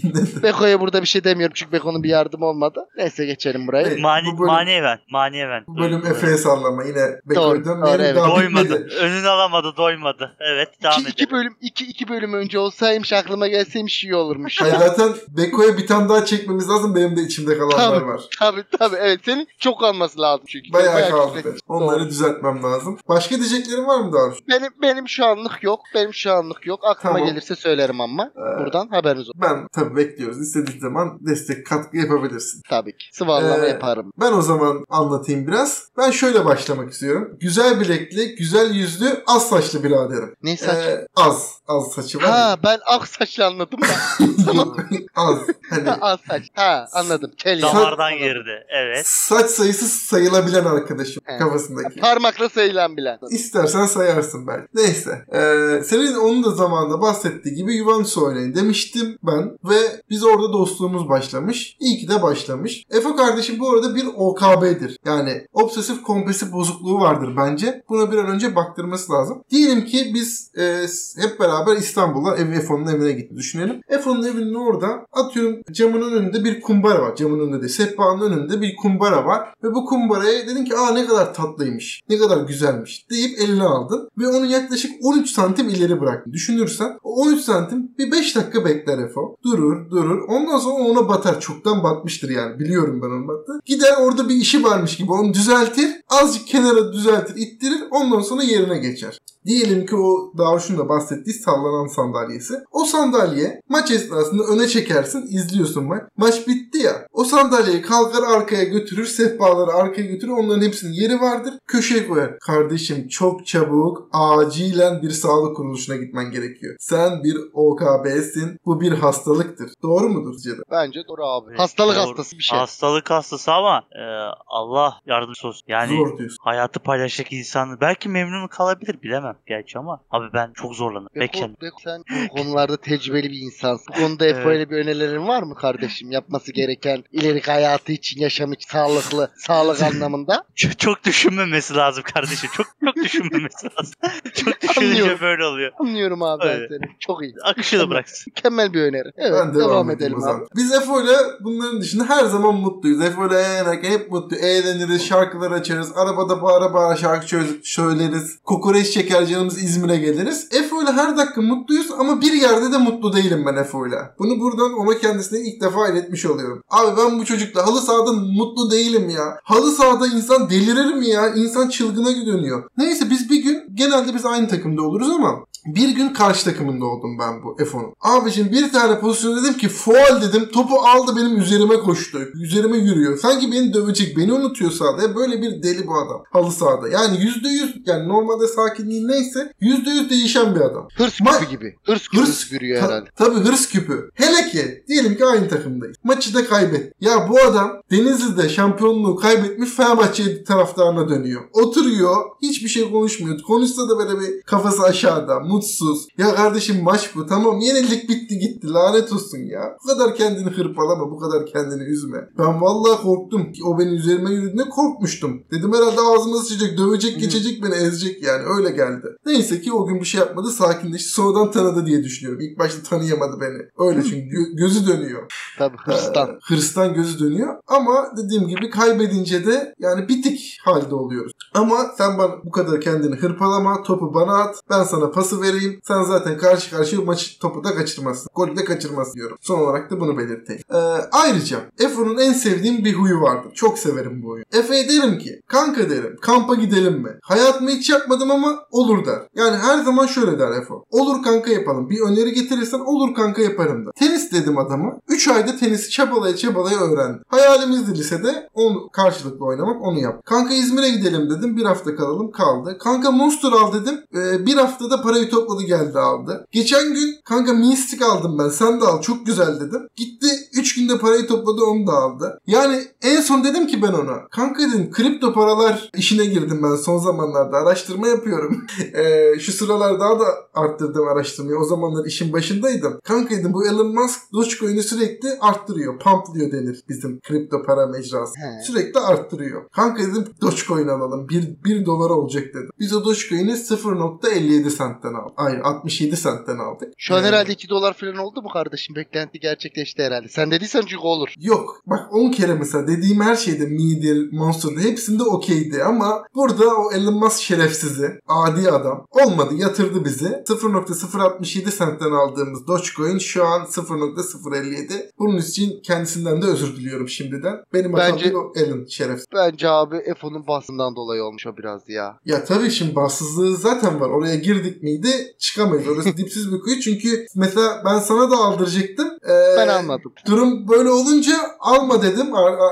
Beko'ya 0.43 0.81
burada 0.81 1.01
bir 1.01 1.07
şey 1.07 1.23
demiyorum 1.23 1.53
çünkü 1.55 1.71
Beko'nun 1.71 2.03
bir 2.03 2.09
yardımı 2.09 2.45
olmadı. 2.45 2.85
Neyse 2.97 3.25
geçelim 3.25 3.67
burayı. 3.67 3.87
Evet. 3.87 3.99
Mani, 3.99 4.25
bu 4.25 4.39
bölüm- 4.41 4.45
maneven. 4.47 4.99
Maneven. 5.11 5.63
Bu 5.67 5.77
bölüm 5.77 6.05
Efe'ye 6.05 6.37
sallama 6.37 6.83
yine. 6.83 7.19
Beko'ya 7.25 7.47
Doğru, 7.47 7.65
dönmeyelim 7.65 7.99
doğru, 7.99 8.03
evet. 8.03 8.15
daha 8.15 8.35
Doymadı. 8.35 8.63
bitmedi. 8.63 8.95
Önünü 8.95 9.27
alamadı, 9.27 9.73
doymadı. 9.77 10.35
Evet, 10.39 10.69
devam 10.83 11.01
İki, 11.01 11.09
iki 11.09 11.31
bölüm 11.31 11.53
iki, 11.61 11.85
iki 11.85 12.07
bölüm 12.07 12.33
önce 12.33 12.59
olsaymış 12.59 13.13
aklıma 13.13 13.47
gelseymiş 13.47 14.03
iyi 14.03 14.15
olurmuş. 14.15 14.61
Hayır 14.61 14.75
zaten 14.75 15.09
Beko'ya 15.37 15.77
bir 15.77 15.87
tane 15.87 16.09
daha 16.09 16.25
çekmemiz 16.25 16.69
lazım. 16.69 16.95
Benim 16.95 17.15
de 17.17 17.21
içimde 17.21 17.57
kalanlar 17.57 17.99
Tabii. 17.99 18.05
var. 18.07 18.21
tabii 18.39 18.63
tabii 18.79 18.95
evet 18.99 19.19
senin 19.25 19.47
çok 19.59 19.79
kalması 19.79 20.21
lazım 20.21 20.45
çünkü. 20.47 20.73
Bayağı 20.73 21.09
kaldı. 21.09 21.33
küfrettin. 21.35 21.59
Onları 21.67 21.99
Doğru. 21.99 22.09
düzeltmem 22.09 22.63
lazım. 22.63 22.97
Başka 23.09 23.35
diyeceklerin 23.35 23.87
var 23.87 23.99
mı 23.99 24.13
Darüş? 24.13 24.37
Benim 24.49 24.71
benim 24.81 25.07
şu 25.09 25.25
anlık 25.25 25.63
yok. 25.63 25.79
Benim 25.95 26.13
şu 26.13 26.31
anlık 26.33 26.67
yok. 26.67 26.79
Aklıma 26.83 27.13
Tamam. 27.15 27.29
gelirse 27.29 27.55
söylerim 27.55 28.01
ama. 28.01 28.31
Ee, 28.45 28.59
Buradan 28.59 28.87
haberiniz 28.87 29.29
olsun. 29.29 29.41
Ben 29.41 29.67
tabii 29.73 29.95
bekliyoruz. 29.95 30.41
İstediğin 30.41 30.79
zaman 30.79 31.17
destek 31.21 31.65
katkı 31.65 31.97
yapabilirsin. 31.97 32.61
Tabii 32.69 32.97
ki. 32.97 33.05
Sıvarlama 33.13 33.65
Ee, 33.65 33.69
yaparım. 33.69 34.11
Ben 34.21 34.31
o 34.33 34.41
zaman 34.41 34.85
anlatayım 34.89 35.47
biraz. 35.47 35.83
Ben 35.97 36.11
şöyle 36.11 36.45
başlamak 36.45 36.91
istiyorum. 36.91 37.37
Güzel 37.39 37.79
bilekli, 37.79 38.35
güzel 38.35 38.71
yüzlü, 38.75 39.23
az 39.27 39.49
saçlı 39.49 39.83
biraderim. 39.83 40.35
Ne 40.43 40.57
saç? 40.57 40.77
Ee, 40.85 41.07
az. 41.15 41.51
Az 41.67 41.91
saçı 41.91 42.17
var. 42.17 42.23
ha 42.25 42.57
ben 42.63 42.79
ak 42.85 43.07
saçlı 43.07 43.45
anladım 43.45 43.79
da. 43.81 44.25
tamam. 44.45 44.77
az. 45.15 45.37
Hani 45.69 45.89
Ha, 45.89 45.97
az 46.01 46.19
saç. 46.29 46.43
Ha 46.53 46.87
anladım. 46.93 47.31
Kel. 47.37 47.61
Damardan 47.61 48.17
girdi. 48.17 48.63
Evet. 48.69 49.07
saç 49.07 49.49
sayısı 49.49 49.87
sayılabilen 49.87 50.65
arkadaşım 50.65 51.23
Evet. 51.27 51.39
kafasındaki. 51.41 51.99
Parmakla 51.99 52.49
sayılan 52.49 52.97
bilen. 52.97 53.17
İstersen 53.29 53.85
sayarsın 53.85 54.47
belki. 54.47 54.67
Neyse. 54.73 55.25
Ee, 55.33 55.83
senin 55.83 56.15
onun 56.15 56.43
da 56.43 56.51
zamanında 56.51 57.01
bahsettiği 57.01 57.55
gibi 57.55 57.77
Juventus 57.77 58.17
oynayın 58.17 58.55
demiştim 58.55 59.17
ben. 59.23 59.57
Ve 59.63 60.01
biz 60.09 60.23
orada 60.23 60.53
dostluğumuz 60.53 61.09
başlamış. 61.09 61.77
İyi 61.79 61.97
ki 61.99 62.07
de 62.09 62.21
başlamış. 62.21 62.83
Efe 62.91 63.15
kardeşim 63.15 63.59
bu 63.59 63.69
arada 63.69 63.95
bir 63.95 64.05
OKB'dir. 64.15 64.97
Yani 65.05 65.47
obsesif 65.53 66.03
kompulsif 66.03 66.51
bozukluğu 66.51 66.99
vardır 66.99 67.33
bence. 67.37 67.83
Buna 67.89 68.11
bir 68.11 68.17
an 68.17 68.27
önce 68.27 68.55
baktırması 68.55 69.11
lazım. 69.11 69.43
Diyelim 69.51 69.85
ki 69.85 70.11
biz 70.13 70.51
e, 70.57 70.85
hep 71.21 71.39
beraber 71.39 71.54
İstanbul'a 71.77 72.35
ev 72.35 72.51
Efe'nin 72.51 72.87
evine 72.87 73.11
gitti 73.11 73.35
düşünelim. 73.35 73.81
Efe'nin 73.89 74.23
evinin 74.23 74.53
orada 74.53 75.05
atıyorum 75.11 75.61
camının 75.71 76.11
önünde 76.11 76.43
bir 76.43 76.61
kumbara 76.61 77.01
var. 77.01 77.15
Camın 77.15 77.39
önünde 77.39 77.61
değil. 77.61 77.73
Sehpanın 77.73 78.31
önünde 78.31 78.61
bir 78.61 78.75
kumbara 78.75 79.25
var. 79.25 79.49
Ve 79.63 79.75
bu 79.75 79.85
kumbaraya 79.85 80.47
dedin 80.47 80.65
ki 80.65 80.77
aa 80.77 80.91
ne 80.91 81.05
kadar 81.05 81.33
tatlıymış. 81.33 82.01
Ne 82.09 82.17
kadar 82.17 82.37
güzelmiş 82.37 83.09
deyip 83.09 83.39
eline 83.39 83.63
aldın. 83.63 84.09
Ve 84.17 84.27
onu 84.27 84.45
yaklaşık 84.45 84.91
13 85.03 85.29
santim 85.29 85.69
ileri 85.69 86.01
bıraktın. 86.01 86.33
Düşünürsen 86.33 86.97
o 87.03 87.21
13 87.21 87.41
santim 87.41 87.91
bir 87.97 88.11
5 88.11 88.35
dakika 88.35 88.65
bekler 88.65 88.97
Efo. 88.97 89.35
Durur 89.43 89.89
durur. 89.89 90.21
Ondan 90.27 90.57
sonra 90.57 90.83
ona 90.83 91.09
batar. 91.09 91.39
Çoktan 91.39 91.83
batmıştır 91.83 92.29
yani. 92.29 92.59
Biliyorum 92.59 93.01
ben 93.01 93.07
onu 93.07 93.27
battı. 93.27 93.59
Gider 93.65 93.93
orada 94.01 94.29
bir 94.29 94.35
işi 94.35 94.63
varmış 94.63 94.97
gibi 94.97 95.11
onu 95.11 95.33
düzeltir. 95.33 95.89
Azıcık 96.09 96.47
kenara 96.47 96.93
düzeltir, 96.93 97.35
ittirir. 97.35 97.83
Ondan 97.91 98.21
sonra 98.21 98.43
yerine 98.43 98.77
geçer. 98.77 99.19
Diyelim 99.45 99.85
ki 99.85 99.95
o 99.95 100.31
Davuş'un 100.37 100.77
da 100.77 100.89
bahsettiği 100.89 101.33
sallanan 101.33 101.87
sandalyesi. 101.87 102.53
O 102.71 102.85
sandalye 102.85 103.61
maç 103.69 103.91
esnasında 103.91 104.43
öne 104.43 104.67
çekersin 104.67 105.21
izliyorsun 105.21 105.83
maç. 105.83 106.03
Maç 106.17 106.47
bitti 106.47 106.77
ya. 106.77 107.07
O 107.13 107.23
sandalyeyi 107.23 107.81
kalkar 107.81 108.23
arkaya 108.23 108.63
götürür. 108.63 109.05
Sehpaları 109.05 109.71
arkaya 109.73 110.05
götürür. 110.07 110.31
Onların 110.31 110.61
hepsinin 110.61 110.93
yeri 110.93 111.21
vardır. 111.21 111.53
Köşeye 111.67 112.07
koyar. 112.07 112.39
Kardeşim 112.39 113.07
çok 113.07 113.45
çabuk 113.47 114.09
acilen 114.11 115.01
bir 115.01 115.09
sağlık 115.09 115.55
kuruluşuna 115.57 115.95
gitmen 115.95 116.31
gerekiyor. 116.31 116.75
Sen 116.79 117.23
bir 117.23 117.37
OKB'sin. 117.53 118.59
Bu 118.65 118.81
bir 118.81 118.91
hastalıktır. 118.91 119.69
Doğru 119.83 120.09
mudur 120.09 120.37
Ceda? 120.37 120.61
Bence 120.71 120.99
doğru 121.07 121.25
abi. 121.25 121.57
Hastalık 121.57 121.95
Doğru. 121.95 122.01
hastası 122.09 122.37
bir 122.37 122.43
şey. 122.43 122.59
Hastalık 122.59 123.09
hastası 123.09 123.51
ama 123.53 123.77
e, 123.77 124.03
Allah 124.47 124.93
yardımcısı 125.05 125.47
olsun. 125.47 125.63
Yani 125.67 125.97
Zor 125.97 126.17
diyorsun. 126.17 126.37
hayatı 126.41 126.79
paylaşacak 126.79 127.33
insan 127.33 127.81
belki 127.81 128.09
memnun 128.09 128.47
kalabilir 128.47 129.01
bilemem 129.01 129.34
gerçi 129.47 129.79
ama 129.79 130.01
abi 130.11 130.25
ben 130.33 130.51
çok 130.53 130.75
Bekken. 131.15 131.57
Beko, 131.61 131.77
sen 131.83 132.03
bu 132.23 132.35
konularda 132.35 132.77
tecrübeli 132.77 133.29
bir 133.31 133.39
insansın. 133.39 133.85
Bu 133.95 133.99
konuda 134.01 134.25
Evet. 134.25 134.45
ile 134.55 134.69
bir 134.69 134.75
önerilerin 134.77 135.27
var 135.27 135.43
mı 135.43 135.55
kardeşim? 135.55 136.11
Yapması 136.11 136.51
gereken 136.51 137.03
ileriki 137.11 137.51
hayatı 137.51 137.91
için 137.91 138.21
yaşam 138.21 138.53
için 138.53 138.69
sağlıklı, 138.69 139.31
sağlık 139.37 139.83
anlamında. 139.83 140.43
Çok, 140.55 140.79
çok 140.79 141.03
düşünmemesi 141.03 141.75
lazım 141.75 142.03
kardeşim. 142.13 142.49
Çok 142.53 142.67
çok 142.85 142.95
düşünmemesi 142.95 143.67
lazım. 143.77 143.93
çok 144.35 144.61
düşününce 144.61 144.89
Anlıyorum. 145.01 145.17
böyle 145.21 145.45
oluyor. 145.45 145.71
Anlıyorum 145.79 146.23
abi 146.23 146.43
ben 146.43 146.49
Evet. 146.49 146.69
seni. 146.69 146.91
Çok 146.99 147.23
iyi. 147.23 147.33
Akışını 147.43 147.89
bıraksın. 147.89 148.33
Mükemmel 148.35 148.73
bir 148.73 148.81
öneri. 148.81 149.11
Evet 149.17 149.33
ben 149.33 149.53
devam, 149.55 149.69
devam, 149.69 149.89
edelim 149.89 150.19
zaman. 150.19 150.39
abi. 150.39 150.45
Biz 150.55 150.73
Efo 150.73 151.01
ile 151.01 151.17
bunların 151.39 151.81
dışında 151.81 152.09
her 152.09 152.25
zaman 152.25 152.55
mutluyuz. 152.55 153.01
Efo 153.01 153.27
ile 153.27 153.39
eğlenirken 153.39 153.91
hep 153.91 154.11
mutlu. 154.11 154.35
Eğleniriz, 154.37 155.05
şarkılar 155.07 155.51
açarız. 155.51 155.91
Arabada 155.97 156.41
bağıra 156.41 156.73
bağıra 156.73 156.95
şarkı 156.95 157.27
söyleriz. 157.63 158.39
Kokoreç 158.43 158.91
çeker 158.91 159.24
canımız 159.27 159.63
İzmir'e 159.63 159.97
geliriz. 159.97 160.47
Efo 160.51 160.83
ile 160.83 160.91
her 160.91 161.17
dakika 161.17 161.41
mutluyuz 161.41 161.91
ama 161.99 162.21
bir 162.21 162.33
yerde 162.33 162.71
de 162.71 162.77
mutlu 162.77 163.13
değilim 163.13 163.43
ben 163.45 163.55
Efo 163.55 163.87
ile. 163.87 163.97
Bunu 164.19 164.39
buradan 164.39 164.73
ona 164.73 164.97
kendisine 164.97 165.39
ilk 165.39 165.61
defa 165.61 165.87
iletmiş 165.87 166.25
oluyorum. 166.25 166.63
Abi 166.69 166.97
ben 166.97 167.19
bu 167.19 167.25
çocukla 167.25 167.67
halı 167.67 167.81
sahada 167.81 168.13
mutlu 168.13 168.71
değilim 168.71 169.09
ya. 169.09 169.39
Halı 169.43 169.71
sahada 169.71 170.07
insan 170.07 170.49
delirir 170.49 170.93
mi 170.93 171.07
ya? 171.09 171.29
İnsan 171.35 171.69
çılgına 171.69 172.25
dönüyor. 172.25 172.63
Neyse 172.77 173.09
biz 173.09 173.29
bir 173.29 173.43
gün 173.43 173.63
genelde 173.73 174.15
biz 174.15 174.25
aynı 174.25 174.47
takımda 174.47 174.81
oluruz 174.81 175.09
ama 175.09 175.45
bir 175.65 175.89
gün 175.89 176.09
karşı 176.13 176.45
takımında 176.45 176.85
oldum 176.85 177.19
ben 177.19 177.43
bu 177.43 177.55
F10'un. 177.59 177.93
Abicim 178.01 178.51
bir 178.51 178.71
tane 178.71 178.99
pozisyon 178.99 179.43
dedim 179.43 179.57
ki 179.57 179.69
faul 179.69 180.21
dedim. 180.21 180.49
Topu 180.53 180.75
aldı 180.79 181.11
benim 181.15 181.37
üzerime 181.37 181.75
koştu. 181.75 182.19
Üzerime 182.43 182.77
yürüyor. 182.77 183.17
Sanki 183.17 183.51
beni 183.51 183.73
dövecek. 183.73 184.17
Beni 184.17 184.33
unutuyor 184.33 184.71
sahada. 184.71 185.15
Böyle 185.15 185.41
bir 185.41 185.63
deli 185.63 185.87
bu 185.87 185.95
adam. 185.97 186.23
Halı 186.31 186.51
sahada. 186.51 186.87
Yani 186.89 187.21
yüzde 187.21 187.49
yüz 187.49 187.75
yani 187.85 188.07
normalde 188.07 188.47
sakinliği 188.47 189.07
neyse 189.07 189.53
yüzde 189.61 189.89
yüz 189.89 190.09
değişen 190.09 190.55
bir 190.55 190.61
adam. 190.61 190.87
Hırs 190.97 191.21
Ma- 191.21 191.39
küpü 191.39 191.49
gibi. 191.51 191.75
Hırs 191.85 192.07
küpü 192.07 192.23
Hırs 192.23 192.51
yürüyor 192.51 192.79
Ta- 192.81 192.87
herhalde. 192.87 193.09
Tabii 193.15 193.35
hırs 193.35 193.67
küpü. 193.67 194.09
Hele 194.13 194.49
ki 194.49 194.83
diyelim 194.87 195.17
ki 195.17 195.25
aynı 195.25 195.49
takımdayız. 195.49 195.97
Maçı 196.03 196.33
da 196.33 196.45
kaybet. 196.45 196.93
Ya 197.01 197.29
bu 197.29 197.39
adam 197.39 197.71
Denizli'de 197.91 198.49
şampiyonluğu 198.49 199.15
kaybetmiş 199.15 199.69
Fenerbahçe 199.69 200.43
taraftarına 200.43 201.09
dönüyor. 201.09 201.41
Oturuyor. 201.53 202.15
Hiçbir 202.41 202.69
şey 202.69 202.91
konuşmuyor. 202.91 203.41
Konuşsa 203.41 203.89
da 203.89 203.97
böyle 203.97 204.19
bir 204.19 204.41
kafası 204.41 204.83
aşağıda. 204.83 205.39
Mutsuz. 205.55 206.07
Ya 206.17 206.35
kardeşim 206.35 206.83
maç 206.83 207.15
bu. 207.15 207.25
Tamam 207.25 207.59
yenildik 207.59 208.09
bitti 208.09 208.39
gitti. 208.39 208.67
Lanet 208.73 209.13
olsun 209.13 209.37
ya. 209.37 209.61
Bu 209.83 209.87
kadar 209.87 210.15
kendini 210.15 210.49
hırpalama. 210.49 211.11
Bu 211.11 211.19
kadar 211.19 211.45
kendini 211.45 211.83
üzme. 211.83 212.17
Ben 212.39 212.61
vallahi 212.61 213.01
korktum. 213.01 213.47
O 213.65 213.79
benim 213.79 213.93
üzerime 213.93 214.31
yürüdüğünde 214.31 214.69
korkmuştum. 214.69 215.43
Dedim 215.51 215.73
herhalde 215.73 216.01
ağzıma 216.01 216.37
sıçacak. 216.37 216.77
Dövecek 216.77 217.19
geçecek 217.19 217.63
beni 217.63 217.73
ezecek 217.75 218.23
yani. 218.23 218.43
Öyle 218.57 218.69
geldi. 218.71 219.07
Neyse 219.25 219.61
ki 219.61 219.73
o 219.73 219.85
gün 219.87 219.99
bir 219.99 220.05
şey 220.05 220.19
yapmadı. 220.19 220.49
Sakinleşti. 220.49 221.09
Sonradan 221.09 221.51
tanıdı 221.51 221.85
diye 221.85 222.03
düşünüyorum. 222.03 222.41
İlk 222.41 222.59
başta 222.59 222.83
tanıyamadı 222.89 223.37
beni. 223.41 223.87
Öyle 223.89 224.03
çünkü 224.03 224.25
gö- 224.35 224.55
gözü 224.57 224.87
dönüyor. 224.87 225.23
Tabii 225.59 225.77
hırstan. 225.85 226.29
Ee, 226.29 226.37
hırstan 226.53 226.93
gözü 226.93 227.19
dönüyor. 227.19 227.55
Ama 227.67 228.05
dediğim 228.17 228.47
gibi 228.47 228.69
kaybedince 228.69 229.45
de 229.45 229.73
yani 229.79 230.07
bitik 230.07 230.57
halde 230.65 230.95
oluyoruz. 230.95 231.31
Ama 231.53 231.75
sen 231.97 232.17
bana 232.17 232.31
bu 232.45 232.51
kadar 232.51 232.81
kendini 232.81 233.15
hırpalama. 233.15 233.83
Topu 233.83 234.13
bana 234.13 234.33
at. 234.37 234.55
Ben 234.69 234.83
sana 234.83 235.11
pası 235.11 235.41
vereyim. 235.45 235.79
Sen 235.83 236.03
zaten 236.03 236.37
karşı 236.37 236.75
karşıya 236.75 237.01
maçı 237.01 237.39
topu 237.39 237.63
da 237.63 237.75
kaçırmazsın. 237.75 238.29
Golü 238.35 238.55
de 238.55 238.65
kaçırmazsın 238.65 239.13
diyorum. 239.13 239.37
Son 239.41 239.59
olarak 239.59 239.91
da 239.91 239.99
bunu 239.99 240.17
belirteyim. 240.17 240.61
Ee, 240.73 240.77
ayrıca 241.11 241.59
Efe'nin 241.79 242.17
en 242.17 242.33
sevdiğim 242.33 242.85
bir 242.85 242.93
huyu 242.93 243.21
vardır. 243.21 243.51
Çok 243.53 243.79
severim 243.79 244.23
bu 244.23 244.29
huyu. 244.29 244.43
Efe'ye 244.53 244.89
derim 244.89 245.17
ki 245.17 245.41
kanka 245.47 245.89
derim 245.89 246.17
kampa 246.21 246.55
gidelim 246.55 246.93
mi? 246.93 247.09
Hayatımı 247.21 247.69
hiç 247.69 247.89
yapmadım 247.89 248.31
ama 248.31 248.59
olur 248.71 249.05
der. 249.05 249.19
Yani 249.35 249.57
her 249.57 249.77
zaman 249.83 250.05
şöyle 250.05 250.39
der 250.39 250.51
Efe. 250.51 250.73
Olur 250.89 251.23
kanka 251.23 251.51
yapalım. 251.51 251.89
Bir 251.89 252.01
öneri 252.01 252.33
getirirsen 252.33 252.79
olur 252.79 253.15
kanka 253.15 253.41
yaparım 253.41 253.85
da. 253.85 253.91
Tenis 253.91 254.31
dedim 254.31 254.57
adama. 254.57 254.97
3 255.09 255.27
ayda 255.27 255.57
tenisi 255.57 255.89
çabalaya 255.89 256.35
çabalaya 256.35 256.79
öğrendim. 256.79 257.21
Hayalimizdi 257.27 257.97
lisede 257.97 258.49
onu 258.53 258.89
karşılıklı 258.89 259.45
oynamak 259.45 259.81
onu 259.81 259.99
yap. 259.99 260.25
Kanka 260.25 260.53
İzmir'e 260.53 260.89
gidelim 260.89 261.29
dedim. 261.29 261.57
Bir 261.57 261.63
hafta 261.65 261.95
kalalım 261.95 262.31
kaldı. 262.31 262.77
Kanka 262.79 263.11
Monster 263.11 263.51
al 263.51 263.73
dedim. 263.73 263.99
Ee, 264.15 264.45
bir 264.45 264.55
haftada 264.55 265.01
parayı 265.01 265.29
topladı 265.35 265.63
geldi 265.63 265.99
aldı. 265.99 266.47
Geçen 266.51 266.93
gün 266.93 267.15
kanka 267.25 267.53
Mystic 267.53 268.05
aldım 268.05 268.39
ben 268.39 268.49
sen 268.49 268.81
de 268.81 268.85
al 268.85 269.01
çok 269.01 269.25
güzel 269.25 269.59
dedim. 269.59 269.87
Gitti 269.95 270.27
3 270.53 270.75
günde 270.75 270.97
parayı 270.97 271.27
topladı 271.27 271.61
onu 271.63 271.87
da 271.87 271.91
aldı. 271.91 272.39
Yani 272.47 272.83
en 273.01 273.21
son 273.21 273.43
dedim 273.43 273.67
ki 273.67 273.81
ben 273.81 273.93
ona. 273.93 274.27
Kanka 274.31 274.63
dedim 274.63 274.91
kripto 274.91 275.33
paralar 275.33 275.89
işine 275.97 276.25
girdim 276.25 276.59
ben 276.63 276.75
son 276.75 276.97
zamanlarda 276.97 277.57
araştırma 277.57 278.07
yapıyorum. 278.07 278.65
Ee, 278.95 279.39
şu 279.39 279.51
sıralar 279.51 279.99
daha 279.99 280.19
da 280.19 280.25
arttırdım 280.53 281.07
araştırmayı. 281.07 281.57
O 281.57 281.63
zamanlar 281.63 282.05
işin 282.05 282.33
başındaydım. 282.33 282.99
Kanka 283.03 283.35
dedim 283.35 283.53
bu 283.53 283.67
Elon 283.67 283.93
Musk 283.95 284.33
Dogecoin'i 284.33 284.83
sürekli 284.83 285.29
arttırıyor. 285.41 285.99
Pumpliyor 285.99 286.51
denir 286.51 286.83
bizim 286.89 287.19
kripto 287.19 287.63
para 287.63 287.87
mecrası. 287.87 288.33
He. 288.39 288.63
Sürekli 288.63 288.99
arttırıyor. 288.99 289.61
Kanka 289.75 290.03
dedim 290.03 290.25
Dogecoin 290.41 290.87
alalım. 290.87 291.29
1, 291.29 291.63
1 291.65 291.85
dolar 291.85 292.09
olacak 292.09 292.43
dedim. 292.53 292.69
Biz 292.79 292.93
o 292.93 293.05
Dogecoin'i 293.05 293.51
0.57 293.51 294.77
centten 294.77 295.13
aldık. 295.15 295.33
Hayır 295.35 295.59
67 295.63 296.15
centten 296.21 296.57
aldık. 296.57 296.93
Şu 296.97 297.15
an 297.15 297.23
Ee, 297.23 297.27
herhalde 297.27 297.51
2 297.51 297.69
dolar 297.69 297.93
falan 297.93 298.17
oldu 298.17 298.41
mu 298.41 298.49
kardeşim? 298.49 298.95
Beklenti 298.95 299.39
gerçekleşti 299.39 300.03
herhalde. 300.03 300.27
Sen 300.27 300.51
dediysen 300.51 300.81
çünkü 300.81 300.97
olur. 301.03 301.29
Yok. 301.39 301.81
Bak 301.87 301.99
10 302.13 302.31
kere 302.31 302.53
mesela 302.53 302.87
dediğim 302.87 303.21
her 303.21 303.35
şeyde 303.35 303.65
Mi'dir, 303.65 304.31
Monster'dır 304.33 304.81
hepsinde 304.81 305.23
okeydi 305.23 305.83
ama 305.83 306.23
burada 306.35 306.65
o 306.75 306.91
Elon 306.91 307.13
Musk 307.13 307.41
şerefsizi, 307.41 308.19
adi 308.27 308.71
adam 308.71 309.05
olmadı 309.11 309.53
yatırdı 309.55 310.05
bizi. 310.05 310.25
0.067 310.25 311.77
centten 311.77 312.11
aldığımız 312.11 312.67
Dogecoin 312.67 313.17
şu 313.17 313.45
an 313.45 313.61
0.057. 313.61 315.09
Bunun 315.19 315.37
için 315.37 315.81
kendisinden 315.83 316.41
de 316.41 316.45
özür 316.45 316.75
diliyorum 316.75 317.09
şimdiden. 317.09 317.55
Benim 317.73 317.93
Bence- 317.93 318.37
o 318.37 318.53
Elon 318.55 318.85
şerefsiz. 318.85 319.25
Bence 319.33 319.69
abi 319.69 319.95
Efo'nun 319.97 320.47
basından 320.47 320.95
dolayı 320.95 321.23
olmuş 321.23 321.47
o 321.47 321.57
biraz 321.57 321.89
ya. 321.89 322.17
Ya 322.25 322.45
tabii 322.45 322.71
şimdi 322.71 322.95
bahtsızlığı 322.95 323.55
zaten 323.57 323.99
var. 324.01 324.09
Oraya 324.09 324.35
girdik 324.35 324.83
miydi 324.83 325.04
çıkamayız. 325.39 325.87
Orası 325.87 326.17
dipsiz 326.17 326.51
bir 326.51 326.59
kuyu. 326.59 326.79
Çünkü 326.79 327.25
mesela 327.35 327.81
ben 327.85 327.99
sana 327.99 328.31
da 328.31 328.35
aldıracaktım. 328.35 329.07
Ee, 329.07 329.57
Ben 329.57 329.67
almadım. 329.67 330.13
Durum 330.27 330.67
böyle 330.67 330.89
olunca 330.89 331.37
alma 331.59 332.01
dedim. 332.01 332.27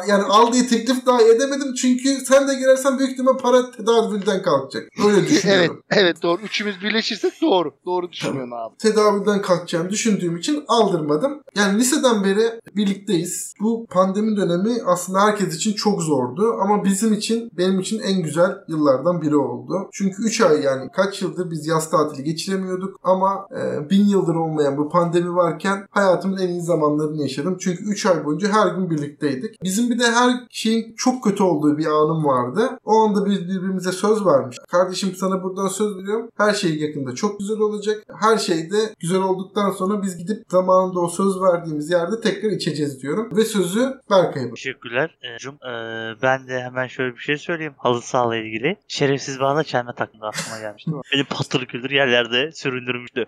Yani 0.08 0.24
al 0.24 0.54
diye 0.54 0.68
teklif 0.68 1.06
daha 1.06 1.22
edemedim. 1.22 1.74
Çünkü 1.74 2.26
sen 2.26 2.48
de 2.48 2.54
girersen 2.54 3.00
büyük 3.00 3.12
ihtimal 3.12 3.38
para 3.38 3.72
tedavülden 3.72 4.42
kalkacak. 4.42 4.84
Öyle 5.06 5.18
evet, 5.20 5.30
düşünüyorum. 5.30 5.82
evet 5.92 6.22
doğru. 6.24 6.42
Üçümüz 6.42 6.82
birleşirsek 6.82 7.42
doğru. 7.42 7.72
Doğru 7.86 8.12
düşünüyorsun 8.12 8.52
abi. 8.52 8.78
Tedavülden 8.78 9.42
kalkacağını 9.42 9.90
düşündüğüm 9.90 10.38
için 10.38 10.64
aldırmadım. 10.68 11.42
Yani 11.56 11.80
liseden 11.80 12.24
beri 12.24 12.60
birlikteyiz. 12.76 13.54
Bu 13.62 13.86
pandemi 13.90 14.38
dönemi 14.38 14.78
aslında 14.86 15.22
herkes 15.22 15.56
için 15.56 15.74
çok 15.74 16.02
zordu. 16.02 16.54
Ama 16.62 16.84
bizim 16.84 17.14
için, 17.14 17.50
benim 17.58 17.80
için 17.80 18.00
en 18.00 18.22
güzel 18.24 18.52
yıllardan 18.68 19.22
biri 19.22 19.36
oldu. 19.36 19.90
Çünkü 19.94 20.24
3 20.24 20.42
ay 20.42 20.62
yani 20.62 20.90
kaç 20.96 21.22
yıldır 21.22 21.52
biz 21.52 21.68
yaz 21.68 21.90
tatili 21.90 22.23
geçiremiyorduk. 22.24 23.00
Ama 23.04 23.48
e, 23.52 23.90
bin 23.90 24.06
yıldır 24.06 24.36
olmayan 24.36 24.78
bu 24.78 24.90
pandemi 24.90 25.36
varken 25.36 25.88
hayatımın 25.92 26.38
en 26.38 26.48
iyi 26.48 26.62
zamanlarını 26.62 27.22
yaşadım. 27.22 27.58
Çünkü 27.60 27.84
3 27.84 28.06
ay 28.06 28.26
boyunca 28.26 28.48
her 28.52 28.68
gün 28.76 28.90
birlikteydik. 28.90 29.64
Bizim 29.64 29.90
bir 29.90 30.00
de 30.00 30.04
her 30.04 30.32
şeyin 30.50 30.96
çok 30.98 31.24
kötü 31.24 31.44
olduğu 31.44 31.78
bir 31.78 31.86
anım 31.86 32.26
vardı. 32.26 32.70
O 32.86 32.94
anda 32.94 33.26
biz 33.26 33.42
birbirimize 33.42 33.92
söz 33.92 34.26
vermiş. 34.26 34.58
Kardeşim 34.72 35.16
sana 35.16 35.44
buradan 35.44 35.68
söz 35.68 35.98
veriyorum. 35.98 36.30
Her 36.38 36.54
şey 36.54 36.76
yakında 36.76 37.16
çok 37.16 37.40
güzel 37.40 37.60
olacak. 37.60 38.04
Her 38.22 38.38
şey 38.38 38.72
de 38.72 38.94
güzel 39.00 39.22
olduktan 39.22 39.72
sonra 39.72 40.04
biz 40.04 40.18
gidip 40.18 40.46
zamanında 40.50 41.00
o 41.00 41.08
söz 41.08 41.42
verdiğimiz 41.42 41.92
yerde 41.92 42.22
tekrar 42.22 42.50
içeceğiz 42.50 43.02
diyorum. 43.02 43.30
Ve 43.38 43.46
sözü 43.46 43.94
Berkay'a 44.10 44.44
bırakıyorum. 44.44 44.56
Teşekkürler. 44.56 45.18
Ee, 45.24 45.38
Cum, 45.38 45.56
ee, 45.56 46.22
ben 46.22 46.48
de 46.48 46.64
hemen 46.64 46.88
şöyle 46.88 47.16
bir 47.16 47.20
şey 47.20 47.38
söyleyeyim. 47.38 47.74
Halı 47.78 48.02
sahayla 48.02 48.44
ilgili. 48.46 48.78
Şerefsiz 48.88 49.40
bana 49.40 49.64
çelme 49.64 49.94
takımda 49.96 50.28
aklıma 50.28 50.60
gelmişti. 50.60 50.92
Beni 51.14 51.24
patır 51.24 51.66
küldür 51.66 51.90
yerlerde 52.14 52.52
süründürmüştü. 52.52 53.26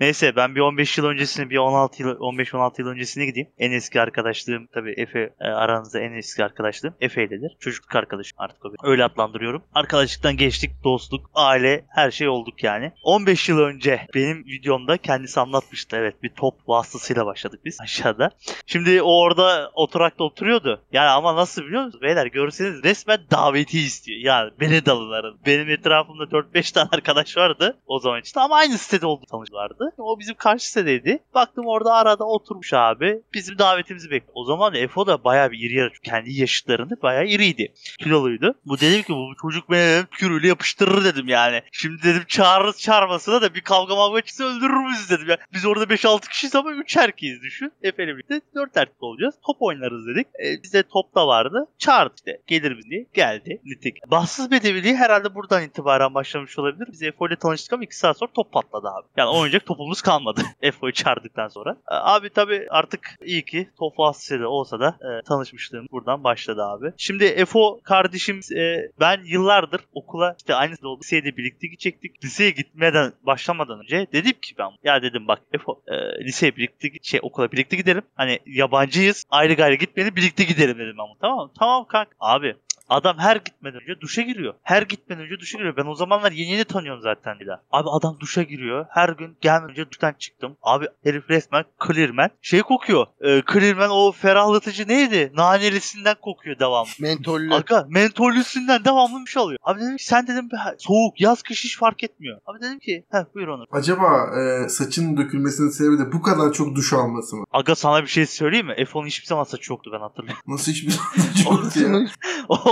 Neyse 0.00 0.36
ben 0.36 0.54
bir 0.54 0.60
15 0.60 0.98
yıl 0.98 1.04
öncesine 1.04 1.50
bir 1.50 1.56
16 1.56 2.02
yıl 2.02 2.08
15-16 2.08 2.80
yıl 2.80 2.88
öncesine 2.88 3.26
gideyim. 3.26 3.48
En 3.58 3.72
eski 3.72 4.00
arkadaşlığım 4.00 4.66
tabii 4.66 4.94
Efe 4.96 5.30
e, 5.40 5.44
aranızda 5.44 6.00
en 6.00 6.12
eski 6.12 6.44
arkadaşlığım 6.44 6.94
Efe 7.00 7.24
iledir. 7.24 7.56
Çocukluk 7.60 7.96
arkadaşım 7.96 8.36
artık 8.38 8.64
o. 8.64 8.70
Öyle 8.82 9.04
adlandırıyorum. 9.04 9.62
Arkadaşlıktan 9.74 10.36
geçtik, 10.36 10.70
dostluk, 10.84 11.30
aile 11.34 11.84
her 11.88 12.10
şey 12.10 12.28
olduk 12.28 12.64
yani. 12.64 12.92
15 13.02 13.48
yıl 13.48 13.58
önce 13.58 14.06
benim 14.14 14.44
videomda 14.44 14.96
kendisi 14.96 15.40
anlatmıştı. 15.40 15.96
Evet 15.96 16.22
bir 16.22 16.28
top 16.28 16.54
vasıtasıyla 16.68 17.26
başladık 17.26 17.60
biz 17.64 17.80
aşağıda. 17.80 18.30
Şimdi 18.66 19.02
o 19.02 19.20
orada 19.20 19.70
oturakta 19.74 20.24
oturuyordu. 20.24 20.82
Yani 20.92 21.08
ama 21.08 21.36
nasıl 21.36 21.62
biliyor 21.62 21.84
musunuz? 21.84 22.02
Beyler 22.02 22.26
görseniz 22.26 22.84
resmen 22.84 23.18
daveti 23.30 23.80
istiyor. 23.80 24.20
Yani 24.20 24.50
beni 24.60 24.86
dalın 24.86 25.10
arın. 25.10 25.38
Benim 25.46 25.70
etrafımda 25.70 26.24
4-5 26.24 26.74
tane 26.74 26.88
arkadaş 26.92 27.36
vardı 27.36 27.78
o 27.86 27.98
zaman 27.98 28.20
işte 28.24 28.40
ama 28.40 28.56
aynı 28.56 28.78
sitede 28.78 29.06
olduğu 29.06 29.26
tanışlardı. 29.26 29.92
O 29.98 30.18
bizim 30.18 30.34
karşı 30.34 30.68
sitedeydi. 30.68 31.18
Baktım 31.34 31.66
orada 31.66 31.94
arada 31.94 32.24
oturmuş 32.24 32.72
abi. 32.72 33.22
Bizim 33.34 33.58
davetimizi 33.58 34.10
bekliyor. 34.10 34.32
O 34.34 34.44
zaman 34.44 34.74
Efo 34.74 35.06
da 35.06 35.24
bayağı 35.24 35.50
bir 35.50 35.58
iri 35.58 35.74
yarı. 35.74 35.90
Kendi 36.02 36.32
yaşıtlarında 36.32 36.94
bayağı 37.02 37.26
iriydi. 37.26 37.72
Kiloluydu. 37.98 38.54
Bu 38.66 38.80
dedim 38.80 39.02
ki 39.02 39.12
bu 39.12 39.32
çocuk 39.42 39.70
beni 39.70 39.80
dedim, 39.80 40.06
tükürüğüyle 40.10 40.48
yapıştırır 40.48 41.04
dedim 41.04 41.28
yani. 41.28 41.62
Şimdi 41.72 42.02
dedim 42.02 42.22
çağırırız 42.28 42.80
çağırmasına 42.80 43.42
da 43.42 43.54
bir 43.54 43.60
kavga 43.60 43.94
mavga 43.94 44.20
çıksa 44.20 44.44
öldürür 44.44 44.76
müyüz 44.76 45.10
dedim 45.10 45.28
ya. 45.28 45.38
Biz 45.52 45.66
orada 45.66 45.84
5-6 45.84 46.28
kişiyiz 46.28 46.54
ama 46.54 46.72
3 46.72 46.96
erkeğiz 46.96 47.42
düşün. 47.42 47.72
Efe'yle 47.82 48.14
birlikte 48.14 48.40
4 48.54 48.76
erkek 48.76 49.02
olacağız. 49.02 49.34
Top 49.46 49.56
oynarız 49.60 50.06
dedik. 50.06 50.26
E, 50.26 50.62
bizde 50.62 50.82
top 50.82 51.14
da 51.14 51.26
vardı. 51.26 51.66
Çağırdık 51.78 52.16
işte. 52.18 52.42
Gelir 52.46 52.82
diye. 52.90 53.06
Geldi. 53.14 53.60
Nitik. 53.64 54.10
Bahtsız 54.10 54.50
bedeviliği 54.50 54.96
herhalde 54.96 55.34
buradan 55.34 55.62
itibaren 55.62 56.14
başlamış 56.14 56.58
olabilir. 56.58 56.88
Biz 56.92 57.02
Efo 57.02 57.28
ile 57.28 57.36
tanıştık 57.36 57.72
ama 57.72 57.84
2 57.84 57.96
saat 57.96 58.13
sonra 58.14 58.30
top 58.34 58.52
patladı 58.52 58.88
abi. 58.88 59.06
Yani 59.16 59.28
oynayacak 59.28 59.66
topumuz 59.66 60.02
kalmadı. 60.02 60.42
Efo'yu 60.62 60.92
çağırdıktan 60.92 61.48
sonra. 61.48 61.70
E, 61.70 61.94
abi 61.94 62.30
tabii 62.30 62.66
artık 62.70 63.18
iyi 63.24 63.44
ki 63.44 63.70
top 63.78 63.98
vasıtasıyla 63.98 64.48
olsa 64.48 64.80
da 64.80 64.88
e, 64.88 65.22
tanışmışlığım 65.22 65.86
buradan 65.92 66.24
başladı 66.24 66.64
abi. 66.64 66.92
Şimdi 66.96 67.24
Efo 67.24 67.80
kardeşim 67.84 68.40
e, 68.56 68.90
ben 69.00 69.20
yıllardır 69.24 69.80
okula 69.92 70.34
işte 70.38 70.54
aynı 70.54 70.74
oldu. 70.82 71.00
Liseye 71.00 71.24
birlikte 71.24 71.66
gidecektik. 71.66 72.24
Liseye 72.24 72.50
gitmeden 72.50 73.12
başlamadan 73.22 73.80
önce 73.80 74.06
dedim 74.12 74.32
ki 74.42 74.54
ben 74.58 74.70
ya 74.84 75.02
dedim 75.02 75.28
bak 75.28 75.42
Efo 75.52 75.82
e, 75.86 76.24
liseye 76.24 76.56
birlikte 76.56 76.88
şey 77.02 77.20
okula 77.22 77.52
birlikte 77.52 77.76
gidelim. 77.76 78.02
Hani 78.14 78.38
yabancıyız. 78.46 79.24
Ayrı 79.30 79.54
gayrı 79.54 79.74
gitmeyelim 79.74 80.16
birlikte 80.16 80.44
gidelim 80.44 80.78
dedim 80.78 80.94
ben. 80.98 81.04
Tamam 81.20 81.38
mı? 81.38 81.52
Tamam 81.58 81.84
kanka. 81.84 82.10
Abi 82.20 82.56
Adam 82.88 83.18
her 83.18 83.36
gitmeden 83.36 83.80
önce 83.82 84.00
duşa 84.00 84.22
giriyor. 84.22 84.54
Her 84.62 84.82
gitmeden 84.82 85.22
önce 85.24 85.38
duşa 85.40 85.58
giriyor. 85.58 85.76
Ben 85.76 85.86
o 85.86 85.94
zamanlar 85.94 86.32
yeni 86.32 86.50
yeni 86.50 86.64
tanıyorum 86.64 87.02
zaten 87.02 87.40
bir 87.40 87.46
daha. 87.46 87.60
Abi 87.72 87.88
adam 87.90 88.16
duşa 88.20 88.42
giriyor. 88.42 88.86
Her 88.90 89.08
gün 89.08 89.36
gelmeden 89.40 89.70
önce 89.70 89.90
duştan 89.90 90.12
çıktım. 90.18 90.56
Abi 90.62 90.86
herif 91.04 91.30
resmen 91.30 91.64
Clearman. 91.86 92.30
Şey 92.42 92.62
kokuyor. 92.62 93.06
Ee, 93.24 93.42
Clearman 93.52 93.90
o 93.90 94.12
ferahlatıcı 94.12 94.88
neydi? 94.88 95.32
Nanelisinden 95.36 96.14
kokuyor 96.22 96.58
devamlı. 96.58 96.88
Mentollü. 97.00 97.54
Aga 97.54 97.86
mentollüsünden 97.88 98.84
devamlı 98.84 99.20
bir 99.26 99.30
şey 99.30 99.42
alıyor. 99.42 99.58
Abi 99.62 99.80
dedim 99.80 99.96
ki 99.96 100.06
sen 100.06 100.26
dedim 100.26 100.48
"Ha, 100.58 100.74
soğuk 100.78 101.20
yaz 101.20 101.42
kış 101.42 101.64
hiç 101.64 101.78
fark 101.78 102.04
etmiyor. 102.04 102.38
Abi 102.46 102.60
dedim 102.60 102.78
ki 102.78 103.04
heh 103.10 103.34
buyur 103.34 103.48
Onur. 103.48 103.66
Acaba 103.72 104.26
e, 104.40 104.68
saçın 104.68 105.16
dökülmesinin 105.16 105.68
sebebi 105.70 105.98
de 105.98 106.12
bu 106.12 106.22
kadar 106.22 106.52
çok 106.52 106.74
duş 106.76 106.92
alması 106.92 107.36
mı? 107.36 107.44
Aga 107.52 107.74
sana 107.74 108.02
bir 108.02 108.08
şey 108.08 108.26
söyleyeyim 108.26 108.66
mi? 108.66 108.72
F10'un 108.72 109.06
hiçbir 109.06 109.26
zaman 109.26 109.44
saçı 109.44 109.72
yoktu 109.72 109.90
ben 109.94 110.00
hatırlıyorum. 110.00 110.42
Nasıl 110.46 110.72
hiçbir 110.72 110.90
saç 110.90 111.44
yok 111.44 111.76
ya? 111.76 112.06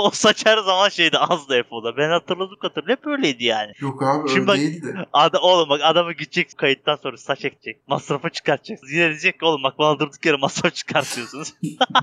o, 0.07 0.11
saç 0.11 0.47
her 0.47 0.59
zaman 0.59 0.89
şeydi 0.89 1.19
azdı 1.19 1.55
F10'da. 1.55 1.97
Ben 1.97 2.11
hatırladım 2.11 2.57
hatırladım. 2.61 2.93
Hep 2.97 3.07
öyleydi 3.07 3.45
yani. 3.45 3.73
Yok 3.81 4.03
abi 4.03 4.29
Şimdi 4.29 4.41
öyle 4.41 4.47
bak- 4.47 4.57
değildi. 4.57 5.07
Ada, 5.13 5.41
oğlum 5.41 5.69
bak 5.69 5.81
adamı 5.85 6.13
gidecek 6.13 6.59
kayıttan 6.59 6.97
sonra 7.03 7.17
saç 7.17 7.45
ekecek. 7.45 7.89
Masrafı 7.89 8.31
çıkartacak. 8.31 8.79
Yine 8.93 9.09
diyecek 9.09 9.39
ki 9.41 9.45
oğlum 9.45 9.63
bak 9.63 9.79
bana 9.79 9.99
durduk 9.99 10.27
yere 10.27 10.37
masraf 10.37 10.75
çıkartıyorsunuz. 10.75 11.55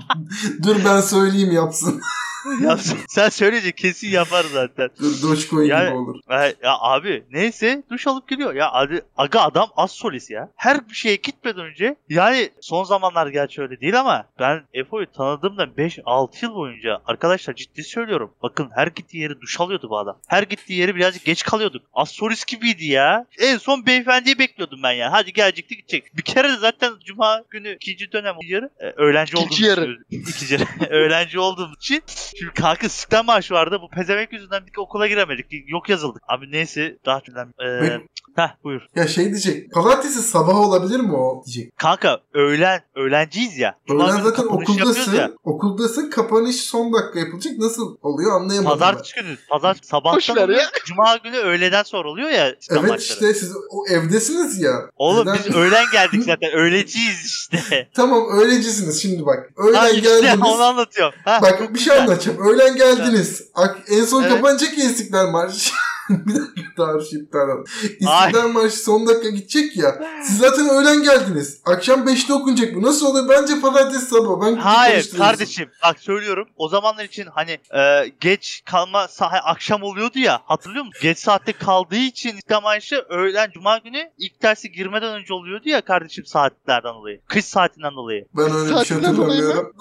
Dur 0.62 0.76
ben 0.84 1.00
söyleyeyim 1.00 1.52
yapsın. 1.52 2.00
ya, 2.62 2.78
sen 3.08 3.28
söyleyince 3.28 3.72
kesin 3.72 4.08
yapar 4.08 4.44
zaten. 4.52 4.88
Dur 5.00 5.22
Dogecoin 5.22 5.66
Yani- 5.68 5.86
gibi 5.88 5.96
olur. 5.96 6.20
Ha, 6.28 6.44
ya 6.46 6.76
abi 6.80 7.24
neyse 7.32 7.82
duş 7.90 8.06
alıp 8.06 8.28
geliyor. 8.28 8.54
Ya 8.54 8.72
abi, 8.72 9.00
aga 9.16 9.40
adam 9.40 9.68
az 9.76 9.90
solist 9.90 10.30
ya. 10.30 10.48
Her 10.56 10.88
bir 10.88 10.94
şeye 10.94 11.16
gitmeden 11.16 11.60
önce 11.64 11.96
yani 12.08 12.50
son 12.60 12.84
zamanlar 12.84 13.26
gerçi 13.26 13.62
öyle 13.62 13.80
değil 13.80 14.00
ama 14.00 14.24
ben 14.38 14.62
Efo'yu 14.74 15.06
tanıdığımda 15.12 15.64
5-6 15.64 16.44
yıl 16.44 16.54
boyunca 16.54 16.98
arkadaşlar 17.06 17.54
ciddi 17.54 17.82
söylüyorum. 17.82 18.34
Bakın 18.42 18.70
her 18.74 18.86
gittiği 18.86 19.18
yere 19.18 19.40
duş 19.40 19.60
alıyordu 19.60 19.90
bu 19.90 19.98
adam. 19.98 20.18
Her 20.26 20.42
gittiği 20.42 20.78
yere 20.80 20.94
birazcık 20.94 21.24
geç 21.24 21.42
kalıyorduk. 21.42 21.82
Az 21.94 22.08
solist 22.10 22.46
gibiydi 22.46 22.86
ya. 22.86 23.26
En 23.38 23.56
son 23.58 23.86
beyefendiyi 23.86 24.38
bekliyordum 24.38 24.80
ben 24.82 24.92
ya. 24.92 25.12
Hadi 25.12 25.32
gelecekti 25.32 25.76
gidecek. 25.76 26.16
Bir 26.16 26.22
kere 26.22 26.48
de 26.48 26.56
zaten 26.56 26.92
cuma 27.04 27.42
günü 27.50 27.74
ikinci 27.74 28.12
dönem 28.12 28.34
yarı 28.42 28.70
e, 28.80 28.86
öğlenci 28.96 29.36
olduğum 29.36 29.46
İkinci 29.46 29.64
yarı. 29.64 29.82
için. 30.10 30.20
İkinci 30.30 30.54
yarı. 30.54 30.64
öğlenci 30.90 31.38
olduğum 31.38 31.72
için 31.76 32.02
Şimdi 32.38 32.52
kanka 32.54 32.88
sistem 32.88 33.24
maaşı 33.26 33.54
vardı. 33.54 33.78
Bu 33.82 33.90
pezevenk 33.90 34.32
yüzünden 34.32 34.66
bir 34.66 34.72
okula 34.78 35.06
giremedik. 35.06 35.46
Yok 35.68 35.88
yazıldık. 35.88 36.22
Abi 36.28 36.50
neyse 36.52 36.96
daha 37.06 37.18
önceden. 37.18 37.54
Ee, 37.64 38.00
heh 38.36 38.48
buyur. 38.64 38.80
Ya 38.96 39.08
şey 39.08 39.24
diyecek. 39.24 39.72
Pazartesi 39.72 40.22
sabah 40.22 40.54
olabilir 40.60 41.00
mi 41.00 41.12
o 41.16 41.42
diyecek. 41.46 41.76
Kanka 41.76 42.20
öğlen, 42.34 42.80
öğlenciyiz 42.94 43.58
ya. 43.58 43.74
Öğlen 43.90 44.20
zaten 44.20 44.42
okuldasın. 44.44 45.14
ya. 45.16 45.30
Okuldasın. 45.44 46.10
Kapanış 46.10 46.56
son 46.56 46.92
dakika 46.92 47.18
yapılacak. 47.18 47.52
Nasıl 47.58 47.96
oluyor 48.02 48.40
anlayamadım 48.40 48.78
Pazartesi 48.78 49.14
günü. 49.14 49.36
Pazar 49.50 49.76
sabahtan 49.82 50.36
oluyor. 50.36 50.58
ya. 50.60 50.66
Cuma 50.84 51.16
günü 51.16 51.36
öğleden 51.36 51.82
sonra 51.82 52.08
oluyor 52.08 52.28
ya 52.30 52.44
ben. 52.46 52.54
sistem 52.60 52.78
Evet 52.78 52.90
maçları. 52.90 53.12
işte 53.30 53.34
siz 53.34 53.52
o 53.70 53.86
evdesiniz 53.88 54.60
ya. 54.62 54.72
Oğlum 54.96 55.26
Sizden- 55.28 55.38
biz 55.48 55.56
öğlen 55.56 55.84
geldik 55.92 56.22
zaten. 56.26 56.52
Öğleciyiz 56.52 57.24
işte. 57.26 57.88
Tamam 57.94 58.28
öğlencisiniz 58.40 59.02
şimdi 59.02 59.26
bak. 59.26 59.50
Öğlen 59.56 59.78
ha 59.78 59.88
işte 59.88 60.00
geldiniz. 60.00 60.34
onu 60.46 60.62
anlatıyorum. 60.62 61.14
Ha, 61.24 61.38
Bak 61.42 61.74
bir 61.74 61.78
şey 61.78 61.94
güzel. 61.94 62.06
Anlatacağım. 62.28 62.48
Öğlen 62.54 62.76
geldiniz. 62.76 63.42
Ak- 63.54 63.78
En 63.90 64.04
son 64.04 64.22
Evet. 64.22 64.32
kapanacak 64.32 64.78
ya 64.78 64.84
İstiklal 64.84 65.30
Marşı. 65.30 65.72
bir 66.26 66.34
dakika 66.34 67.00
şey 67.10 67.20
iptal 67.20 67.48
oldu. 67.48 67.64
İstiklal 67.82 68.48
Marşı 68.48 68.76
son 68.76 69.06
dakika 69.06 69.28
gidecek 69.30 69.76
ya. 69.76 70.00
Siz 70.24 70.38
zaten 70.38 70.68
öğlen 70.68 71.02
geldiniz. 71.02 71.60
Akşam 71.64 72.00
5'te 72.08 72.34
okunacak 72.34 72.74
bu. 72.74 72.82
Nasıl 72.82 73.06
oluyor? 73.06 73.28
Bence 73.28 73.60
pazartesi 73.60 74.06
sabah. 74.06 74.46
Ben 74.46 74.54
Hayır 74.56 75.10
kardeşim 75.18 75.68
bak 75.82 76.00
söylüyorum 76.00 76.48
o 76.56 76.68
zamanlar 76.68 77.04
için 77.04 77.26
hani 77.34 77.58
e, 77.74 78.12
geç 78.20 78.62
kalma 78.64 79.04
sa- 79.04 79.40
akşam 79.40 79.82
oluyordu 79.82 80.18
ya 80.18 80.40
hatırlıyor 80.44 80.84
musun? 80.84 81.00
Geç 81.02 81.18
saatte 81.18 81.52
kaldığı 81.52 81.96
için 81.96 82.36
İslam 82.36 82.66
Ayşe 82.66 82.96
öğlen 83.08 83.50
cuma 83.54 83.78
günü 83.78 84.10
ilk 84.18 84.42
dersi 84.42 84.72
girmeden 84.72 85.12
önce 85.14 85.34
oluyordu 85.34 85.68
ya 85.68 85.80
kardeşim 85.80 86.26
saatlerden 86.26 86.94
dolayı. 86.94 87.20
Kış 87.28 87.44
saatinden 87.44 87.94
dolayı. 87.94 88.26
Ben 88.36 88.52
öyle 88.52 88.80
bir 88.80 88.84
şey 88.84 88.96
hatırlamıyorum. 88.96 89.72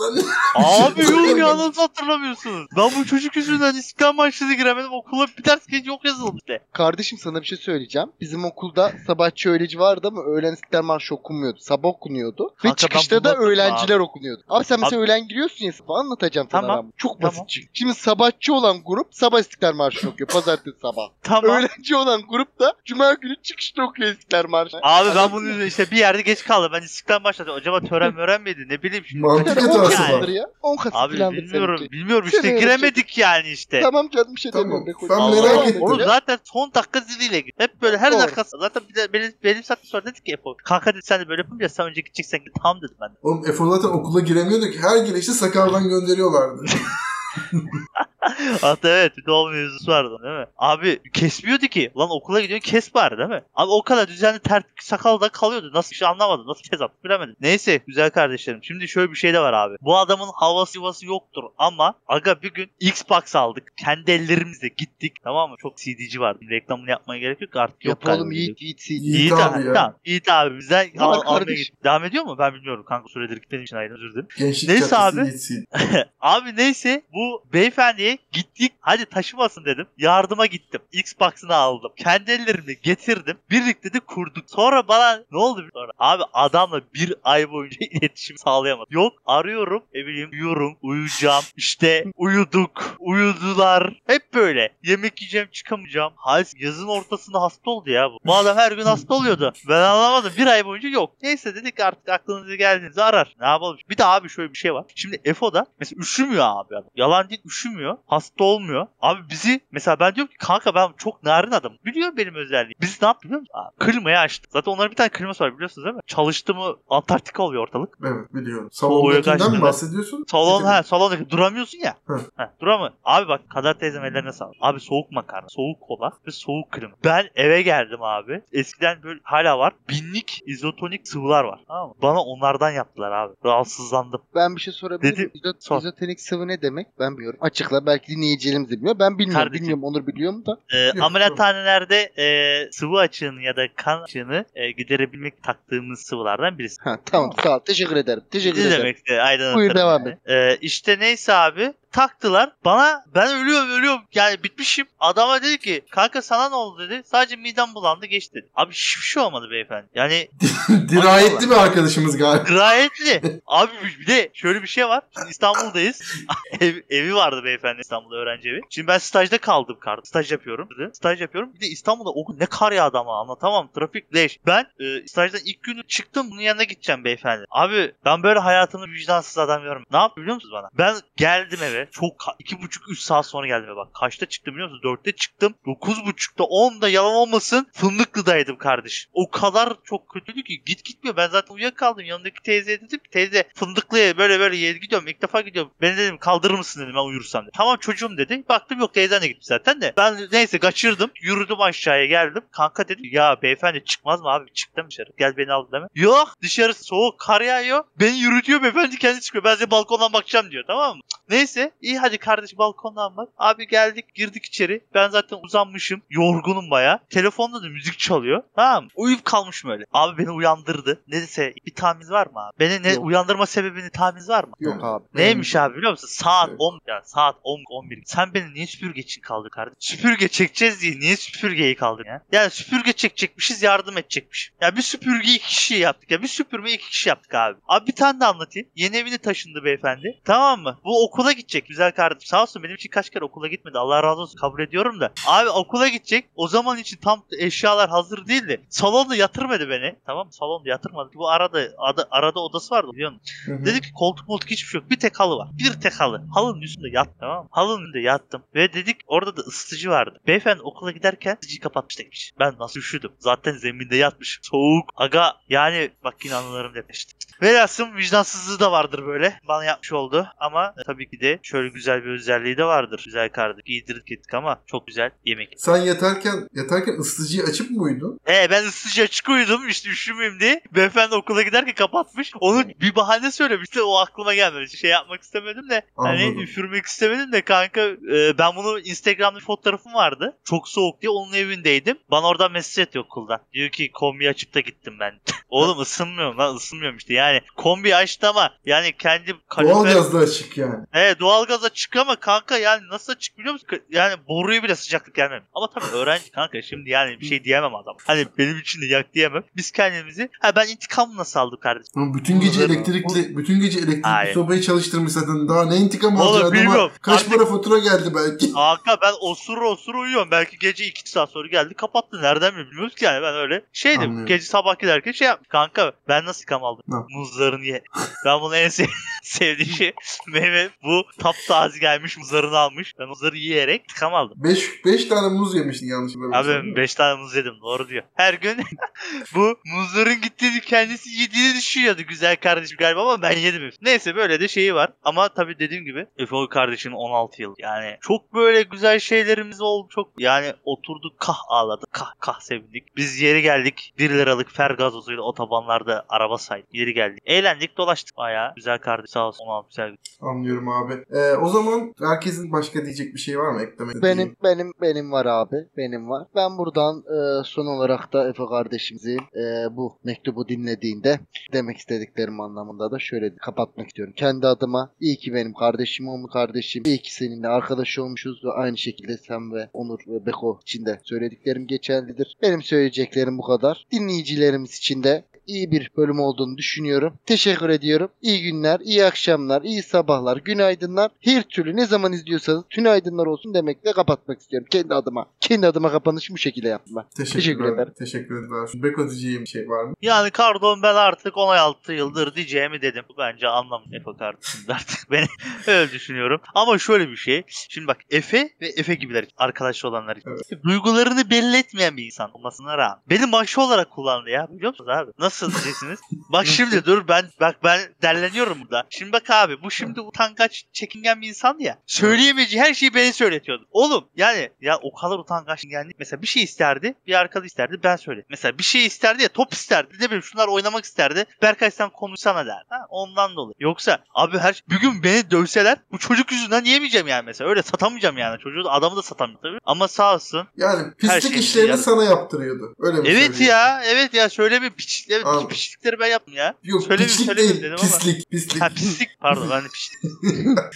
Abi 0.56 1.02
yok 1.02 1.02
ya 1.02 1.06
hatırlamıyorum. 1.06 1.58
nasıl 1.60 1.82
hatırlamıyorsunuz? 1.82 2.68
Ben 2.78 2.92
bu 3.00 3.06
çocuk 3.06 3.36
yüzünden 3.36 3.76
İslam 3.76 4.16
Marşı'na 4.16 4.54
giremedim 4.54 4.94
okula 4.94 5.28
bir 5.38 5.44
ders 5.44 5.68
geç 5.68 5.88
yok 5.88 6.06
yazıldı 6.20 6.38
işte. 6.38 6.60
Kardeşim 6.74 7.18
sana 7.18 7.42
bir 7.42 7.46
şey 7.48 7.58
söyleyeceğim. 7.58 8.10
Bizim 8.22 8.46
okulda 8.46 8.92
sabahçı 9.08 9.50
öğleci 9.50 9.80
vardı 9.80 10.08
ama 10.08 10.22
öğlen 10.24 10.54
istiklal 10.54 10.84
marşı 10.84 11.16
okunmuyordu. 11.16 11.60
Sabah 11.60 11.90
okunuyordu. 11.90 12.48
Kanka 12.48 12.68
Ve 12.68 12.70
ben 12.70 12.76
çıkışta 12.76 13.24
da 13.24 13.38
bunu 13.38 13.46
öğlenciler 13.46 14.00
okunuyordu. 14.00 14.44
Abi 14.50 14.64
sen 14.64 14.80
mesela 14.80 15.02
öğlen 15.02 15.28
giriyorsun 15.28 15.66
ya 15.66 15.72
sabah 15.74 16.00
anlatacağım 16.00 16.48
sana. 16.52 16.62
Tamam. 16.62 16.86
ben. 16.86 16.94
Çok 16.98 17.22
Tamam. 17.22 17.32
basit 17.32 17.50
çünkü. 17.50 17.68
Şimdi 17.74 17.94
sabahçı 17.94 18.54
olan 18.54 18.78
grup 18.86 19.08
sabah 19.12 19.40
istiklal 19.40 19.74
marşı 19.74 20.10
okuyor. 20.10 20.30
Pazartesi 20.30 20.80
sabah. 20.82 21.10
Tamam. 21.24 21.52
Öğlenci 21.52 21.96
olan 21.96 22.22
grup 22.30 22.60
da 22.60 22.74
cuma 22.86 23.14
günü 23.14 23.36
çıkışta 23.44 23.84
okuyor 23.84 24.12
istiklal 24.12 24.48
marşı. 24.48 24.78
Abi 24.82 25.10
ben 25.16 25.40
yüzünden 25.40 25.66
işte 25.66 25.92
bir 25.92 25.98
yerde 25.98 26.22
geç 26.22 26.44
kaldım. 26.44 26.72
Ben 26.74 26.82
İstiklal 26.82 27.24
başladım. 27.24 27.54
Acaba 27.58 27.82
tören 27.82 28.14
mören 28.14 28.42
miydi? 28.42 28.66
Ne 28.70 28.84
bileyim 28.84 29.06
şimdi. 29.08 29.22
Mantık 29.22 29.58
Yani 29.58 29.72
10 29.72 29.78
hatası 29.78 29.94
Yani. 29.94 30.02
var. 30.02 30.08
Kasım'dır 30.10 30.34
ya. 30.34 30.46
10 30.62 30.76
Kasım 30.76 31.00
Abi 31.00 31.14
bilmiyorum. 31.14 31.88
Bilmiyorum 31.92 32.30
işte 32.34 32.60
giremedik 32.60 33.18
yani 33.18 33.50
işte. 33.50 33.82
Tamam 33.82 34.10
canım 34.10 34.36
bir 34.36 34.42
şey 34.42 34.52
Tamam. 34.52 34.68
demiyorum. 34.68 34.88
be 34.88 35.10
Ben 35.10 35.44
merak 35.44 35.68
ettim. 35.68 35.82
Zaten 36.10 36.40
son 36.44 36.72
dakika 36.76 37.00
ziliyle 37.00 37.40
git. 37.40 37.60
Hep 37.60 37.82
böyle 37.82 37.98
her 37.98 38.12
Doğru. 38.12 38.20
dakika. 38.20 38.44
Zaten 38.60 38.84
bir 38.90 38.96
de 38.96 39.14
benim, 39.14 39.34
benim 39.44 39.64
saatten 39.64 39.88
sonra 39.90 40.06
dedik 40.06 40.26
ki 40.26 40.32
Epo. 40.32 40.58
Kanka 40.64 40.94
dedi 40.94 41.02
sen 41.04 41.22
de 41.22 41.30
böyle 41.30 41.42
yapınca 41.42 41.70
sen 41.70 41.86
önce 41.86 42.02
gideceksen 42.02 42.40
git. 42.40 42.54
Tamam 42.64 42.82
dedim 42.82 42.96
ben 43.02 43.10
de. 43.10 43.14
Oğlum 43.22 43.46
Efe 43.46 43.64
zaten 43.70 43.90
okula 43.90 44.20
giremiyordu 44.20 44.66
ki. 44.72 44.80
Her 44.82 44.98
girişte 45.06 45.34
sakaldan 45.34 45.90
gönderiyorlardı. 45.90 46.66
Hatta 48.62 48.90
evet 48.90 49.18
bir 49.18 49.26
doğum 49.26 49.54
mevzusu 49.54 49.92
vardı 49.92 50.18
değil 50.24 50.36
mi? 50.36 50.46
Abi 50.58 51.00
kesmiyordu 51.14 51.68
ki. 51.68 51.92
Lan 51.98 52.10
okula 52.12 52.42
gidiyorsun 52.42 52.72
kes 52.72 52.94
bari 52.94 53.18
değil 53.18 53.30
mi? 53.30 53.42
Abi 53.56 53.72
o 53.72 53.82
kadar 53.82 54.08
düzenli 54.08 54.40
ter 54.40 54.64
sakal 54.82 55.22
da 55.22 55.30
kalıyordu. 55.30 55.72
Nasıl 55.74 55.92
bir 55.92 55.96
şey 55.96 56.08
anlamadım. 56.08 56.48
Nasıl 56.48 56.62
tez 56.62 56.82
attı 56.82 57.04
bilemedim. 57.04 57.36
Neyse 57.42 57.82
güzel 57.88 58.10
kardeşlerim. 58.10 58.64
Şimdi 58.64 58.88
şöyle 58.88 59.12
bir 59.12 59.16
şey 59.16 59.34
de 59.34 59.40
var 59.40 59.54
abi. 59.54 59.76
Bu 59.82 59.98
adamın 59.98 60.30
havası 60.36 60.78
yuvası 60.78 61.06
yoktur 61.06 61.44
ama 61.58 61.94
aga 62.08 62.42
bir 62.42 62.54
gün 62.54 62.72
Xbox 62.80 63.36
aldık. 63.36 63.64
Kendi 63.78 64.12
ellerimizle 64.12 64.68
gittik. 64.68 65.14
Tamam 65.24 65.50
mı? 65.50 65.56
Çok 65.62 65.78
CD'ci 65.78 66.20
vardı. 66.20 66.40
Reklamını 66.50 66.90
yapmaya 66.90 67.20
gerek 67.20 67.42
yok 67.42 67.56
artık. 67.56 67.86
Yok 67.86 68.08
Yapalım. 68.08 68.32
Yiğit 68.32 68.62
Yiğit 68.62 68.90
Yiğit. 68.90 69.04
Yiğit 69.06 69.32
İyi 69.32 69.34
abi 69.34 69.66
ya. 69.66 69.74
Tamam. 69.74 69.96
İyi 70.06 70.22
abi 70.32 70.58
bizden 70.58 70.88
Var 70.96 71.18
al, 71.18 71.22
almaya 71.26 71.56
gittik. 71.56 71.84
Devam 71.84 72.06
ediyor 72.06 72.24
mu? 72.24 72.36
Ben 72.40 72.54
bilmiyorum 72.54 72.86
kanka 72.88 73.10
süredir 73.10 73.36
gitmediğim 73.36 73.64
için 73.64 73.76
ayrı 73.76 73.94
özür 73.94 74.12
dilerim. 74.12 74.28
Gençlik 74.38 74.70
Neyse 74.70 74.98
abi. 74.98 75.34
Abi 76.22 76.56
neyse 76.56 77.02
bu 77.14 77.44
beyefendiye 77.54 78.09
gittik. 78.32 78.74
Hadi 78.80 79.06
taşımasın 79.06 79.66
dedim. 79.66 79.88
Yardıma 79.98 80.46
gittim. 80.46 80.82
Xbox'ını 80.92 81.56
aldım. 81.56 81.92
Kendi 81.98 82.32
ellerimle 82.32 82.74
getirdim. 82.74 83.38
Birlikte 83.50 83.94
de 83.94 84.00
kurduk. 84.00 84.44
Sonra 84.48 84.88
bana 84.88 85.24
ne 85.32 85.38
oldu 85.38 85.70
sonra? 85.74 85.92
Abi 86.00 86.24
adamla 86.34 86.82
bir 86.94 87.14
ay 87.24 87.52
boyunca 87.52 87.78
iletişim 87.92 88.38
sağlayamadım. 88.38 88.88
Yok 88.90 89.14
arıyorum. 89.26 89.84
Ne 89.94 90.06
bileyim 90.06 90.30
uyuyorum. 90.32 90.78
Uyuyacağım. 90.82 91.44
İşte 91.58 92.06
uyuduk. 92.16 92.96
Uyudular. 93.00 93.94
Hep 94.08 94.34
böyle. 94.34 94.76
Yemek 94.84 95.22
yiyeceğim 95.22 95.48
çıkamayacağım. 95.52 96.14
Hal 96.16 96.44
yazın 96.60 96.88
ortasında 96.88 97.42
hasta 97.42 97.72
oldu 97.72 97.90
ya 97.90 98.10
bu. 98.12 98.18
Bu 98.26 98.36
adam 98.36 98.58
her 98.58 98.72
gün 98.72 98.84
hasta 98.84 99.14
oluyordu. 99.14 99.54
Ben 99.70 99.82
anlamadım. 99.82 100.34
Bir 100.38 100.48
ay 100.48 100.66
boyunca 100.66 100.90
yok. 100.90 101.16
Neyse 101.22 101.56
dedik 101.56 101.80
artık 101.80 102.10
aklınıza 102.10 102.56
geldiğinizde 102.56 103.04
arar. 103.04 103.36
Ne 103.40 103.48
yapalım? 103.48 103.78
Bir 103.90 103.98
de 103.98 104.06
abi 104.06 104.30
şöyle 104.30 104.54
bir 104.54 104.58
şey 104.58 104.74
var. 104.74 104.86
Şimdi 104.96 105.34
FO'da 105.34 105.66
mesela 105.80 106.00
üşümüyor 106.00 106.46
abi 106.48 106.76
adam. 106.76 106.90
Yalan 106.96 107.30
değil 107.30 107.42
üşümüyor. 107.46 107.98
Hasta 108.08 108.44
olmuyor. 108.44 108.88
Abi 109.02 109.20
bizi 109.30 109.62
mesela 109.72 110.00
ben 110.00 110.16
diyorum 110.16 110.32
ki 110.32 110.38
kanka 110.38 110.76
ben 110.76 110.90
çok 110.98 111.24
narin 111.24 111.52
adam. 111.52 111.74
Biliyor 111.86 112.18
benim 112.18 112.36
özelliği. 112.36 112.76
Biz 112.82 113.02
ne 113.02 113.08
yaptık 113.08 113.24
biliyor 113.26 113.40
musun? 113.40 113.54
Abi, 113.54 113.92
klimayı 113.92 114.20
açtık. 114.20 114.52
Zaten 114.52 114.72
onların 114.72 114.92
bir 114.92 114.96
tane 114.96 115.10
kliması 115.10 115.44
var 115.44 115.54
biliyorsunuz 115.56 115.86
değil 115.86 115.96
mi? 115.96 116.02
Çalıştı 116.08 116.54
mı 116.56 116.76
Antarktika 116.90 117.44
oluyor 117.44 117.64
ortalık. 117.64 117.98
Evet 118.06 118.34
biliyorum. 118.34 118.70
Salondakinden 118.72 119.52
mi 119.52 119.62
bahsediyorsun? 119.62 120.26
Salon 120.28 120.64
ha 120.64 120.84
salondaki 120.84 121.30
duramıyorsun 121.30 121.80
ya. 121.80 121.96
Hı. 122.08 122.20
Ha, 122.36 122.54
duramı. 122.62 122.90
Abi 123.04 123.28
bak 123.28 123.42
Kader 123.50 123.74
teyzem 123.80 124.06
ellerine 124.06 124.32
sağlık. 124.32 124.56
Abi 124.62 124.80
soğuk 124.80 125.12
makarna, 125.12 125.48
soğuk 125.50 125.82
kola 125.82 126.12
ve 126.28 126.32
soğuk 126.32 126.72
klima. 126.72 126.92
Ben 127.04 127.30
eve 127.36 127.62
geldim 127.62 128.04
abi. 128.04 128.42
Eskiden 128.52 129.04
böyle 129.04 129.20
hala 129.24 129.60
var. 129.60 129.74
Binlik 129.90 130.42
izotonik 130.46 131.08
sıvılar 131.08 131.44
var. 131.44 131.60
Tamam 131.68 131.88
mı? 131.90 131.96
Bana 132.02 132.20
onlardan 132.24 132.72
yaptılar 132.72 133.12
abi. 133.12 133.34
Rahatsızlandım. 133.46 134.22
Ben 134.36 134.56
bir 134.56 134.62
şey 134.62 134.74
sorabilir 134.74 135.12
Dedi- 135.12 135.20
miyim? 135.20 135.32
İzot, 135.34 135.64
sor. 135.64 135.78
izotenik 135.78 136.22
sıvı 136.22 136.48
ne 136.48 136.62
demek? 136.62 136.88
Ben 137.00 137.18
biliyorum. 137.18 137.40
Açıkla 137.42 137.86
belki 137.90 138.12
dinleyicilerimiz 138.12 138.70
de 138.70 138.76
bilmiyor. 138.76 139.00
Ben 139.00 139.20
bilmiyorum. 139.20 139.44
Kardeşim. 139.44 139.62
Bilmiyorum. 139.64 139.84
Onur 139.84 140.08
biliyorum 140.08 140.44
da. 140.46 140.52
Yok, 140.96 141.04
ameliyathanelerde 141.04 142.12
e, 142.18 142.26
sıvı 142.72 142.98
açığını 142.98 143.42
ya 143.42 143.56
da 143.56 143.62
kan 143.76 144.02
açığını 144.02 144.46
e, 144.56 144.72
giderebilmek 144.72 145.44
taktığımız 145.44 146.00
sıvılardan 146.00 146.60
birisi. 146.60 146.82
Ha 146.84 147.00
tamam 147.06 147.34
sağ 147.44 147.56
ol. 147.56 147.60
Teşekkür 147.60 147.96
ederim. 147.96 148.24
Teşekkür 148.32 148.60
Ne 148.62 148.68
ederim. 148.68 148.80
demek 148.84 149.22
aydınlatırım 149.22 149.60
Buyur, 149.60 149.76
devam 149.76 150.06
yani. 150.08 150.18
Ee, 150.30 150.58
işte 150.62 151.00
neyse 151.00 151.34
abi 151.34 151.74
taktılar. 151.92 152.52
Bana 152.66 153.04
ben 153.16 153.38
ölüyorum 153.42 153.70
ölüyorum 153.72 154.02
yani 154.14 154.44
bitmişim. 154.44 154.88
Adama 155.00 155.42
dedi 155.44 155.58
ki 155.58 155.82
kanka 155.90 156.22
sana 156.22 156.50
ne 156.50 156.56
oldu 156.56 156.80
dedi. 156.90 157.04
Sadece 157.06 157.36
midem 157.36 157.74
bulandı 157.76 158.06
geçti 158.06 158.34
dedi. 158.36 158.48
Abi 158.56 158.72
hiçbir 158.74 159.02
şey 159.04 159.24
olmadı 159.24 159.48
beyefendi. 159.52 159.88
Yani 159.96 160.28
Dirayetli 160.90 161.50
bir 161.50 161.56
arkadaşımız 161.56 162.18
galiba. 162.18 162.44
gayetli. 162.44 163.42
Abi 163.48 163.72
bir 164.00 164.08
de 164.08 164.30
şöyle 164.34 164.62
bir 164.62 164.68
şey 164.68 164.88
var. 164.88 165.02
Şimdi 165.18 165.30
İstanbul'dayız. 165.30 166.02
Ev, 166.60 166.76
evi 166.90 167.16
vardı 167.16 167.42
beyefendi 167.44 167.82
İstanbul'da 167.82 168.16
öğrenci 168.16 168.50
evi. 168.50 168.62
Şimdi 168.70 168.88
ben 168.88 168.98
stajda 168.98 169.38
kaldım 169.38 169.78
kar. 169.80 170.00
Staj 170.04 170.32
yapıyorum. 170.32 170.70
dedi. 170.80 170.90
Staj 170.96 171.22
yapıyorum. 171.22 171.54
Bir 171.56 171.60
de 171.60 171.66
İstanbul'da 171.68 172.10
o 172.10 172.26
gün 172.26 172.40
ne 172.40 172.46
kar 172.46 172.72
yağdı 172.72 172.98
ama 172.98 173.20
anlatamam. 173.22 173.70
Trafik 173.76 174.16
leş. 174.16 174.40
Ben 174.48 174.66
e, 174.80 175.08
stajdan 175.08 175.42
ilk 175.46 175.64
günü 175.64 175.84
çıktım 175.88 176.32
bunun 176.32 176.42
yanına 176.42 176.64
gideceğim 176.64 177.04
beyefendi. 177.04 177.46
Abi 177.50 177.94
ben 178.06 178.24
böyle 178.24 178.40
hayatımda 178.40 178.86
vicdansız 178.88 179.38
adam 179.38 179.62
görmedim. 179.64 179.86
Ne 179.92 179.98
yaptı 179.98 180.22
biliyor 180.22 180.36
musunuz 180.36 180.54
bana? 180.54 180.70
Ben 180.78 180.96
geldim 181.18 181.60
eve. 181.64 181.79
Çok 181.92 182.20
ka- 182.20 182.36
iki 182.40 182.62
buçuk 182.62 182.90
üç 182.90 183.00
saat 183.00 183.26
sonra 183.26 183.48
geldim 183.48 183.66
eve 183.70 183.76
bak. 183.76 183.94
Kaçta 183.94 184.26
çıktım 184.26 184.54
biliyor 184.54 184.70
musunuz? 184.70 184.84
Dörtte 184.84 185.12
çıktım. 185.12 185.56
Dokuz 185.66 186.06
buçukta 186.06 186.44
onda 186.44 186.90
yalan 186.90 187.14
olmasın. 187.14 187.68
Fındıklı'daydım 187.74 188.58
kardeş. 188.58 189.08
O 189.14 189.30
kadar 189.30 189.74
çok 189.84 190.10
kötüydü 190.10 190.44
ki 190.44 190.64
git 190.66 190.86
gitmiyor. 190.86 191.18
Ben 191.18 191.28
zaten 191.28 191.56
uyuyakaldım. 191.56 192.06
Yanındaki 192.06 192.42
teyzeye 192.44 192.82
dedim 192.82 193.00
teyze 193.12 193.50
Fındıklı'ya 193.56 194.18
böyle 194.18 194.40
böyle 194.40 194.56
yer 194.58 194.76
gidiyorum. 194.76 195.08
İlk 195.08 195.22
defa 195.22 195.42
gidiyorum. 195.42 195.72
Beni 195.82 195.98
dedim 195.98 196.18
kaldırır 196.18 196.54
mısın 196.58 196.82
dedim 196.82 196.94
ben 196.96 197.10
uyursam 197.10 197.42
dedim. 197.42 197.52
Tamam 197.58 197.78
çocuğum 197.78 198.18
dedi. 198.18 198.44
Baktım 198.50 198.80
yok 198.80 198.94
teyzen 198.94 199.22
de 199.22 199.28
gitmiş 199.28 199.46
zaten 199.46 199.82
de. 199.82 199.94
Ben 199.98 200.28
neyse 200.32 200.60
kaçırdım. 200.60 201.12
Yürüdüm 201.22 201.62
aşağıya 201.62 202.06
geldim. 202.06 202.44
Kanka 202.52 202.88
dedi 202.88 203.16
ya 203.16 203.38
beyefendi 203.42 203.84
çıkmaz 203.86 204.22
mı 204.22 204.30
abi? 204.30 204.54
Çıktım 204.54 204.88
dışarı. 204.90 205.10
Gel 205.18 205.38
beni 205.38 205.52
al 205.54 205.72
deme. 205.72 205.88
Yok 205.96 206.34
dışarı 206.42 206.74
soğuk 206.74 207.20
kar 207.20 207.42
yağıyor. 207.42 207.84
Beni 208.00 208.18
yürütüyor 208.18 208.62
beyefendi 208.64 208.98
kendi 208.98 209.22
çıkıyor. 209.22 209.44
Ben 209.44 209.54
size 209.54 209.72
balkondan 209.72 210.14
bakacağım 210.14 210.52
diyor 210.52 210.64
tamam 210.68 210.96
mı? 210.98 211.02
Neyse 211.30 211.69
iyi 211.82 211.98
hadi 212.00 212.18
kardeş 212.18 212.58
balkondan 212.58 213.18
bak. 213.18 213.30
Abi 213.38 213.68
geldik 213.68 214.16
girdik 214.16 214.46
içeri. 214.46 214.82
Ben 214.94 215.10
zaten 215.10 215.38
uzanmışım. 215.44 216.02
Yorgunum 216.10 216.72
baya. 216.72 217.00
Telefonda 217.10 217.64
da 217.64 217.70
müzik 217.70 218.00
çalıyor. 218.00 218.44
Tamam? 218.56 218.88
Uyuyup 218.96 219.26
kalmışım 219.26 219.72
öyle. 219.72 219.86
Abi 219.94 220.18
beni 220.18 220.32
uyandırdı. 220.32 221.02
Ne 221.08 221.22
dese 221.22 221.54
bir 221.66 221.74
tahminiz 221.74 222.12
var 222.12 222.28
mı 222.28 222.40
abi? 222.40 222.60
Beni 222.60 222.84
ne 222.84 222.94
Yok. 222.94 223.06
uyandırma 223.06 223.46
sebebini 223.46 223.90
tahminiz 223.90 224.30
var 224.30 224.44
mı? 224.44 224.52
Yok 224.60 224.84
abi. 224.84 225.04
Neymiş 225.14 225.56
abi 225.56 225.76
biliyor 225.78 225.92
musun? 225.92 226.08
Saat 226.08 226.50
Evet. 226.50 226.60
10 226.60 226.80
ya 226.88 227.02
saat 227.06 227.36
10 227.44 227.60
11. 227.70 228.04
Sen 228.06 228.34
beni 228.34 228.54
niye 228.54 228.68
süpürge 228.68 229.02
için 229.02 229.22
kaldın 229.22 229.50
kardeşim? 229.50 229.78
Süpürge 229.80 230.28
çekeceğiz 230.28 230.82
diye 230.82 231.00
niye 231.00 231.18
süpürgeyi 231.18 231.76
kaldın 231.76 232.04
ya? 232.06 232.22
Yani 232.32 232.50
süpürge 232.50 232.94
çekecekmişiz 232.94 233.64
yardım 233.64 233.98
edecekmiş. 233.98 234.52
Ya 234.62 234.76
bir 234.76 234.82
süpürge 234.82 235.34
iki 235.34 235.48
kişi 235.48 235.76
yaptık 235.76 236.12
ya. 236.12 236.22
Bir 236.22 236.28
süpürme 236.28 236.72
iki 236.72 236.90
kişi 236.90 237.10
yaptık 237.10 237.36
abi. 237.36 237.58
Abi 237.68 237.88
bir 237.88 237.96
tane 237.96 238.20
de 238.20 238.26
anlatayım. 238.26 238.68
Yeni 238.76 238.98
evine 238.98 239.18
taşındı 239.18 239.64
beyefendi. 239.64 240.20
Tamam 240.26 240.62
mı? 240.62 240.80
Bu 240.84 241.06
okula 241.06 241.32
gidecek. 241.32 241.59
Gidecek 241.60 241.70
güzel 241.70 241.92
kardeşim. 241.92 242.28
Sağ 242.28 242.42
olsun 242.42 242.64
benim 242.64 242.76
için 242.76 242.90
kaç 242.90 243.10
kere 243.10 243.26
okula 243.26 243.48
gitmedi. 243.48 243.78
Allah 243.78 244.04
razı 244.04 244.22
olsun 244.22 244.38
kabul 244.38 244.60
ediyorum 244.60 245.00
da. 245.00 245.12
Abi 245.28 245.50
okula 245.50 245.88
gidecek. 245.88 246.26
O 246.36 246.48
zaman 246.48 246.78
için 246.78 246.98
tam 246.98 247.24
eşyalar 247.40 247.90
hazır 247.90 248.28
değildi. 248.28 248.62
Salonda 248.70 249.16
yatırmadı 249.16 249.70
beni. 249.70 249.96
Tamam? 250.06 250.32
Salonda 250.32 250.70
yatırmadı. 250.70 251.10
Bu 251.16 251.30
arada 251.30 251.60
adı, 251.78 252.08
arada 252.12 252.40
odası 252.40 252.76
vardı 252.76 252.92
biliyor 252.94 253.12
musun? 253.12 253.26
Dedik 253.48 253.84
ki 253.84 253.92
koltuk 253.94 254.28
moltuk 254.28 254.50
hiçbir 254.50 254.68
şey 254.68 254.82
yok. 254.82 254.90
Bir 254.90 255.00
tek 255.00 255.20
halı 255.20 255.38
var. 255.38 255.48
Bir 255.58 255.82
tek 255.82 255.94
halı. 255.94 256.24
Halının 256.34 256.62
üstünde 256.62 256.90
yattım 256.90 257.16
tamam 257.20 257.44
mı? 257.44 257.50
Halının 257.52 257.86
üstünde 257.86 258.00
yattım. 258.00 258.44
Ve 258.56 258.74
dedik 258.74 258.98
orada 259.08 259.38
da 259.38 259.42
ısıtıcı 259.42 259.90
vardı. 259.90 260.20
Beyefendi 260.28 260.62
okula 260.62 260.92
giderken 260.92 261.32
ısıtıcıyı 261.34 261.60
kapatmış 261.60 262.00
demiş. 262.00 262.34
Ben 262.40 262.56
nasıl 262.60 262.80
üşüdüm. 262.80 263.12
Zaten 263.20 263.52
zeminde 263.52 263.96
yatmış. 263.96 264.40
Soğuk. 264.42 264.90
Aga 264.96 265.34
yani 265.50 265.92
bak 266.04 266.16
yine 266.26 266.36
anılarım 266.36 266.76
demişti. 266.76 267.16
Velhasım 267.42 267.96
vicdansızlığı 267.98 268.60
da 268.60 268.72
vardır 268.72 269.06
böyle. 269.06 269.40
Bana 269.48 269.64
yapmış 269.64 269.94
oldu. 269.94 270.28
Ama 270.40 270.74
tabii 270.86 271.10
ki 271.10 271.20
de 271.20 271.40
şöyle 271.50 271.70
güzel 271.70 272.06
bir 272.06 272.10
özelliği 272.10 272.58
de 272.58 272.64
vardır. 272.66 273.02
Güzel 273.06 273.30
kardeş. 273.30 273.64
Giydirdik 273.66 274.08
gittik 274.08 274.34
ama 274.34 274.62
çok 274.66 274.88
güzel 274.88 275.12
yemek. 275.26 275.54
Sen 275.58 275.78
yatarken 275.78 276.48
yatarken 276.54 276.94
ısıtıcıyı 276.94 277.44
açıp 277.44 277.72
mı 277.72 277.82
uyudun? 277.82 278.20
He 278.24 278.48
ben 278.52 278.64
ısıtıcı 278.64 279.04
açık 279.04 279.30
uyudum 279.30 279.68
işte 279.68 279.90
üşümeyeyim 279.90 280.40
diye. 280.40 280.62
Beyefendi 280.76 281.16
okula 281.16 281.42
giderken 281.42 281.76
kapatmış. 281.76 282.32
Onun 282.40 282.70
bir 282.82 282.96
bahane 282.96 283.32
söylemişti 283.32 283.82
o 283.82 283.96
aklıma 283.98 284.34
gelmedi. 284.34 284.78
Şey 284.78 284.90
yapmak 284.90 285.22
istemedim 285.22 285.70
de 285.70 285.82
hani 285.96 286.24
Anladım. 286.24 286.40
üfürmek 286.42 286.86
istemedim 286.86 287.32
de 287.32 287.42
kanka 287.42 287.82
e, 287.82 288.38
ben 288.38 288.56
bunu 288.56 288.80
Instagram'da 288.80 289.40
bir 289.40 289.44
fotoğrafım 289.44 289.94
vardı. 289.94 290.38
Çok 290.44 290.68
soğuk 290.68 291.02
diye 291.02 291.10
onun 291.10 291.34
evindeydim. 291.34 291.98
Bana 292.12 292.28
oradan 292.28 292.52
mesaj 292.52 292.88
atıyor 292.88 293.06
okuldan. 293.06 293.40
Diyor 293.54 293.70
ki 293.70 293.92
kombi 293.92 294.30
açıp 294.30 294.54
da 294.54 294.60
gittim 294.60 294.94
ben. 295.00 295.14
Oğlum 295.50 295.80
ısınmıyorum 295.80 296.38
lan 296.38 296.56
ısınmıyorum 296.56 296.98
işte. 296.98 297.14
Yani 297.14 297.42
kombi 297.56 297.96
açtı 297.96 298.28
ama 298.30 298.54
yani 298.66 298.98
kendi 298.98 299.36
kalorifer... 299.48 299.76
Doğalgaz 299.76 300.14
da 300.14 300.18
açık 300.18 300.58
yani. 300.58 300.86
He 300.92 301.20
doğalgaz 301.40 301.64
açık 301.64 301.96
ama 301.96 302.16
kanka 302.16 302.58
yani 302.58 302.82
nasıl 302.92 303.14
açık 303.14 303.38
biliyor 303.38 303.54
musun? 303.54 303.68
Yani 303.90 304.16
boruya 304.28 304.64
bile 304.64 304.76
sıcaklık 304.76 305.16
gelmem. 305.16 305.44
Ama 305.54 305.70
tabii 305.70 305.86
öğrenci 305.98 306.32
kanka 306.32 306.62
şimdi 306.62 306.90
yani 306.90 307.20
bir 307.20 307.26
şey 307.26 307.44
diyemem 307.44 307.76
adam. 307.76 307.96
Hani 308.08 308.28
benim 308.38 308.60
için 308.60 308.82
de 308.82 308.86
yak 308.86 309.14
diyemem. 309.14 309.44
Biz 309.56 309.72
kendimizi 309.72 310.30
ha 310.42 310.56
ben 310.56 310.68
intikam 310.68 311.18
nasıl 311.18 311.40
aldım 311.40 311.60
kardeşim? 311.62 311.92
Ama 311.96 312.14
bütün 312.14 312.40
gece 312.40 312.60
Bunları- 312.60 312.74
elektrikli 312.74 313.38
bütün 313.38 313.60
gece 313.60 313.80
elektrikli 313.80 314.02
Hayır. 314.02 314.34
sobayı 314.34 314.62
çalıştırmış 314.62 315.12
zaten. 315.12 315.48
Daha 315.48 315.66
ne 315.66 315.76
intikam 315.78 316.18
alacaksın 316.18 316.42
adama? 316.42 316.54
bilmiyorum. 316.54 316.92
Kaç 317.02 317.16
Artık- 317.16 317.34
para 317.34 317.46
fatura 317.46 317.78
geldi 317.80 318.12
belki. 318.16 318.54
Kanka 318.54 318.98
ben 319.02 319.14
osur 319.22 319.58
osur 319.58 319.96
uyuyorum. 319.96 320.32
Belki 320.32 320.58
gece 320.58 320.86
2 320.86 321.10
saat 321.10 321.30
sonra 321.30 321.48
geldi 321.48 321.74
kapattı. 321.74 322.22
Nereden 322.22 322.56
mi 322.56 322.66
bilmiyoruz 322.68 322.96
ki 322.96 323.06
yani 323.06 323.22
ben 323.24 323.36
öyle 323.36 323.66
şeydim. 323.74 324.02
Anlıyorum. 324.02 324.26
Gece 324.26 324.46
sabah 324.46 324.80
giderken 324.80 325.12
şey 325.12 325.28
yap. 325.28 325.50
Kanka 325.50 325.92
ben 326.08 326.26
nasıl 326.26 326.40
intikam 326.42 326.64
aldım? 326.64 326.84
Ne? 326.88 326.96
Muzlarını 327.18 327.66
ye. 327.66 327.84
ben 328.26 328.42
bunu 328.42 328.56
en 328.56 328.70
sev 328.70 328.86
sevdiğim 329.24 329.72
şey. 329.72 329.94
Mehmet 330.28 330.72
bu 330.84 331.04
taptaze 331.32 331.80
gelmiş 331.80 332.18
muzlarını 332.18 332.58
almış. 332.58 332.94
Ben 333.00 333.08
muzları 333.08 333.38
yiyerek 333.38 333.82
intikam 333.82 334.14
aldım. 334.14 334.38
5 334.44 334.86
5 334.86 335.06
tane 335.06 335.28
muz 335.28 335.56
yemiştin 335.56 335.88
yanlışlıkla. 335.88 336.38
Abi 336.38 336.48
ben 336.48 336.76
5 336.76 336.96
tane 336.96 337.22
muz 337.22 337.36
yedim 337.36 337.54
doğru 337.62 337.90
diyor. 337.90 338.04
Her 338.14 338.34
gün 338.34 338.58
bu 339.36 339.60
muzların 339.76 340.22
gittiğini 340.22 340.62
kendisi 340.62 341.10
yediğini 341.22 341.58
düşünüyordu 341.58 342.02
güzel 342.08 342.36
kardeşim 342.36 342.78
galiba 342.78 343.02
ama 343.02 343.22
ben 343.22 343.38
yedim. 343.38 343.72
Neyse 343.82 344.16
böyle 344.16 344.40
de 344.40 344.48
şeyi 344.48 344.76
var. 344.76 344.90
Ama 345.04 345.30
tabii 345.30 345.60
dediğim 345.60 345.86
gibi 345.86 346.06
Efe 346.18 346.36
kardeşim 346.50 346.94
16 346.96 347.42
yıl. 347.42 347.56
Yani 347.58 347.98
çok 348.02 348.34
böyle 348.34 348.62
güzel 348.62 349.00
şeylerimiz 349.00 349.62
oldu. 349.62 349.88
Çok 349.90 350.10
yani 350.18 350.54
oturduk 350.64 351.20
kah 351.20 351.40
ağladık 351.48 351.92
kah 351.92 352.14
kah 352.20 352.40
sevindik. 352.40 352.96
Biz 352.96 353.22
yeri 353.22 353.42
geldik 353.42 353.94
1 353.98 354.10
liralık 354.10 354.52
fer 354.52 354.72
gazozuyla 354.72 355.22
otobanlarda 355.24 356.06
araba 356.10 356.38
saydık. 356.38 356.74
Yeri 356.74 356.94
geldik. 356.94 357.24
Eğlendik 357.26 357.78
dolaştık 357.78 358.18
bayağı. 358.18 358.54
Güzel 358.56 358.78
kardeş 358.78 359.10
sağ 359.10 359.28
olsun 359.28 359.46
16 359.46 359.70
güzel. 359.70 359.96
Anlıyorum 360.22 360.70
abi. 360.70 360.94
Ee, 361.14 361.34
o 361.36 361.50
zaman 361.50 361.94
herkesin 362.00 362.52
başka 362.52 362.86
diyecek 362.86 363.14
bir 363.14 363.20
şey 363.20 363.40
var 363.40 363.52
mı 363.52 363.62
eklemek 363.62 363.96
Benim 363.96 364.12
istediğin? 364.12 364.38
benim 364.44 364.72
benim 364.82 365.12
var 365.12 365.26
abi. 365.26 365.56
Benim 365.78 366.10
var. 366.10 366.28
Ben 366.36 366.58
buradan 366.58 366.98
e, 366.98 367.44
son 367.46 367.66
olarak 367.66 368.14
da 368.14 368.30
Efe 368.30 368.44
kardeşimizin 368.50 369.20
e, 369.36 369.76
bu 369.78 369.98
mektubu 370.04 370.48
dinlediğinde 370.50 371.20
demek 371.54 371.78
istediklerim 371.78 372.42
anlamında 372.42 372.92
da 372.92 373.00
şöyle 373.00 373.36
kapatmak 373.36 373.88
istiyorum. 373.88 374.14
Kendi 374.18 374.48
adıma 374.48 374.92
iyi 375.00 375.18
ki 375.18 375.34
benim 375.34 375.54
kardeşim 375.54 376.08
olmuş 376.08 376.34
kardeşim. 376.34 376.84
İyi 376.86 376.98
ki 376.98 377.14
seninle 377.14 377.48
arkadaş 377.48 378.00
olmuşuz 378.00 378.46
ve 378.46 378.52
aynı 378.52 378.78
şekilde 378.78 379.18
sen 379.18 379.54
ve 379.54 379.70
Onur 379.74 380.00
ve 380.08 380.26
Beko 380.26 380.60
için 380.62 380.86
de 380.86 381.00
söylediklerim 381.04 381.68
geçerlidir. 381.68 382.38
Benim 382.42 382.62
söyleyeceklerim 382.62 383.38
bu 383.38 383.44
kadar. 383.44 383.88
Dinleyicilerimiz 383.92 384.78
için 384.78 385.04
de 385.04 385.24
iyi 385.50 385.72
bir 385.72 385.92
bölüm 385.98 386.20
olduğunu 386.20 386.58
düşünüyorum. 386.58 387.14
Teşekkür 387.26 387.70
ediyorum. 387.70 388.10
İyi 388.22 388.44
günler, 388.44 388.80
iyi 388.80 389.06
akşamlar, 389.06 389.62
iyi 389.62 389.84
sabahlar, 389.84 390.38
günaydınlar. 390.38 391.12
Her 391.20 391.44
türlü 391.44 391.76
ne 391.76 391.86
zaman 391.86 392.14
izliyorsanız 392.14 392.64
tünaydınlar 392.70 393.26
olsun 393.26 393.54
demekle 393.54 393.92
kapatmak 393.92 394.40
istiyorum. 394.40 394.68
Kendi 394.72 394.94
adıma. 394.94 395.26
Kendi 395.40 395.68
adıma 395.68 395.92
kapanışı 395.92 396.34
bu 396.34 396.38
şekilde 396.38 396.68
yaptım 396.68 396.96
ben. 396.96 397.06
Teşekkür, 397.18 397.40
Teşekkür 397.40 397.74
ederim. 397.74 397.94
Teşekkür 398.00 398.36
ederim. 398.36 398.84
Beko 398.84 399.10
diyeceğim 399.10 399.42
bir 399.42 399.50
şey 399.50 399.70
var 399.70 399.84
mı? 399.84 399.94
Yani 400.02 400.32
Kardon 400.32 400.84
ben 400.84 400.96
artık 400.96 401.38
16 401.38 401.94
yıldır 401.94 402.36
diyeceğimi 402.36 402.82
dedim. 402.82 403.04
Bu 403.10 403.14
bence 403.18 403.48
anlam 403.48 403.82
Efe 403.94 404.18
kardeşim 404.20 404.62
artık 404.70 405.12
ben 405.12 405.26
öyle 405.68 405.92
düşünüyorum. 405.92 406.42
Ama 406.56 406.78
şöyle 406.78 407.10
bir 407.10 407.16
şey. 407.16 407.44
Şimdi 407.48 407.88
bak 407.88 407.98
Efe 408.10 408.50
ve 408.62 408.68
Efe 408.68 408.96
gibiler 408.96 409.26
arkadaş 409.38 409.86
olanlar 409.86 410.16
için. 410.16 410.62
Duygularını 410.64 411.30
belli 411.30 411.58
etmeyen 411.58 411.98
bir 411.98 412.06
insan 412.06 412.32
olmasına 412.34 412.78
rağmen. 412.78 412.98
Beni 413.10 413.26
maşı 413.26 413.62
olarak 413.62 413.92
kullandı 413.92 414.30
ya. 414.30 414.48
Biliyor 414.52 414.72
musunuz 414.72 414.90
abi? 414.90 415.12
Nasıl 415.20 415.39
diyeceksiniz? 415.48 416.00
bak 416.32 416.46
şimdi 416.48 416.86
dur 416.86 417.08
ben 417.08 417.26
bak 417.40 417.56
ben 417.64 417.80
derleniyorum 418.02 418.62
burada. 418.62 418.88
Şimdi 418.90 419.12
bak 419.12 419.30
abi 419.30 419.62
bu 419.64 419.72
şimdi 419.72 420.02
utangaç 420.02 420.66
çekingen 420.74 421.22
bir 421.22 421.28
insan 421.28 421.56
ya. 421.60 421.78
Söyleyemeyeceği 421.88 422.64
her 422.64 422.74
şeyi 422.74 422.94
beni 422.94 423.14
söyletiyordu. 423.14 423.68
Oğlum 423.72 424.06
yani 424.16 424.50
ya 424.62 424.78
o 424.82 424.94
kadar 424.94 425.20
utangaç 425.20 425.66
yani 425.68 425.92
mesela 426.00 426.22
bir 426.22 426.28
şey 426.28 426.44
isterdi 426.44 426.96
bir 427.08 427.14
arkadaş 427.14 427.48
isterdi 427.48 427.80
ben 427.84 427.96
söyledim. 427.96 428.28
Mesela 428.30 428.58
bir 428.58 428.64
şey 428.64 428.86
isterdi 428.86 429.24
ya 429.24 429.30
top 429.30 429.54
isterdi 429.54 429.94
ne 430.00 430.06
bileyim 430.06 430.24
şunlar 430.24 430.48
oynamak 430.48 430.86
isterdi. 430.86 431.26
Berkay 431.42 431.72
sen 431.72 431.90
konuşsana 431.90 432.46
der. 432.46 432.64
Ha, 432.70 432.78
ondan 432.90 433.36
dolayı. 433.36 433.56
Yoksa 433.60 434.00
abi 434.16 434.38
her 434.38 434.64
bir 434.70 434.80
gün 434.80 435.04
beni 435.04 435.32
dövseler 435.32 435.78
bu 435.92 435.98
çocuk 435.98 436.32
yüzünden 436.32 436.64
yiyemeyeceğim 436.64 437.08
yani 437.08 437.26
mesela. 437.26 437.50
Öyle 437.50 437.62
satamayacağım 437.62 438.18
yani. 438.18 438.40
Çocuğu 438.40 438.64
da 438.66 438.72
adamı 438.72 438.96
da 438.96 439.02
satamayacağım 439.02 439.42
tabii. 439.44 439.60
Ama 439.66 439.88
sağ 439.88 440.16
olsun. 440.16 440.48
Yani 440.58 440.94
pislik 440.98 441.22
şey 441.32 441.40
işlerini 441.40 441.70
yani. 441.70 441.80
sana 441.80 442.04
yaptırıyordu. 442.04 442.76
Öyle 442.80 442.98
mi 442.98 443.08
Evet 443.08 443.26
söyleyeyim? 443.26 443.52
ya. 443.52 443.82
Evet 443.86 444.14
ya. 444.14 444.30
Şöyle 444.30 444.62
bir 444.62 444.70
piç, 444.70 445.08
evet, 445.26 445.44
Abi. 445.44 445.48
piçlikleri 445.48 446.00
ben 446.00 446.08
yaptım 446.08 446.34
ya. 446.34 446.56
Yok 446.64 446.82
Söylemeyeyim, 446.84 447.08
pislik 447.10 447.26
söylemeyeyim 447.26 447.62
değil. 447.62 447.72
dedim 447.74 447.78
ama. 447.84 447.98
Pislik. 447.98 448.32
Pislik. 448.32 448.62
Ha 448.62 448.70
pislik. 448.70 449.10
Pardon 449.20 449.50
ben 449.50 449.64
de 449.64 449.68
piçlik. 449.68 450.00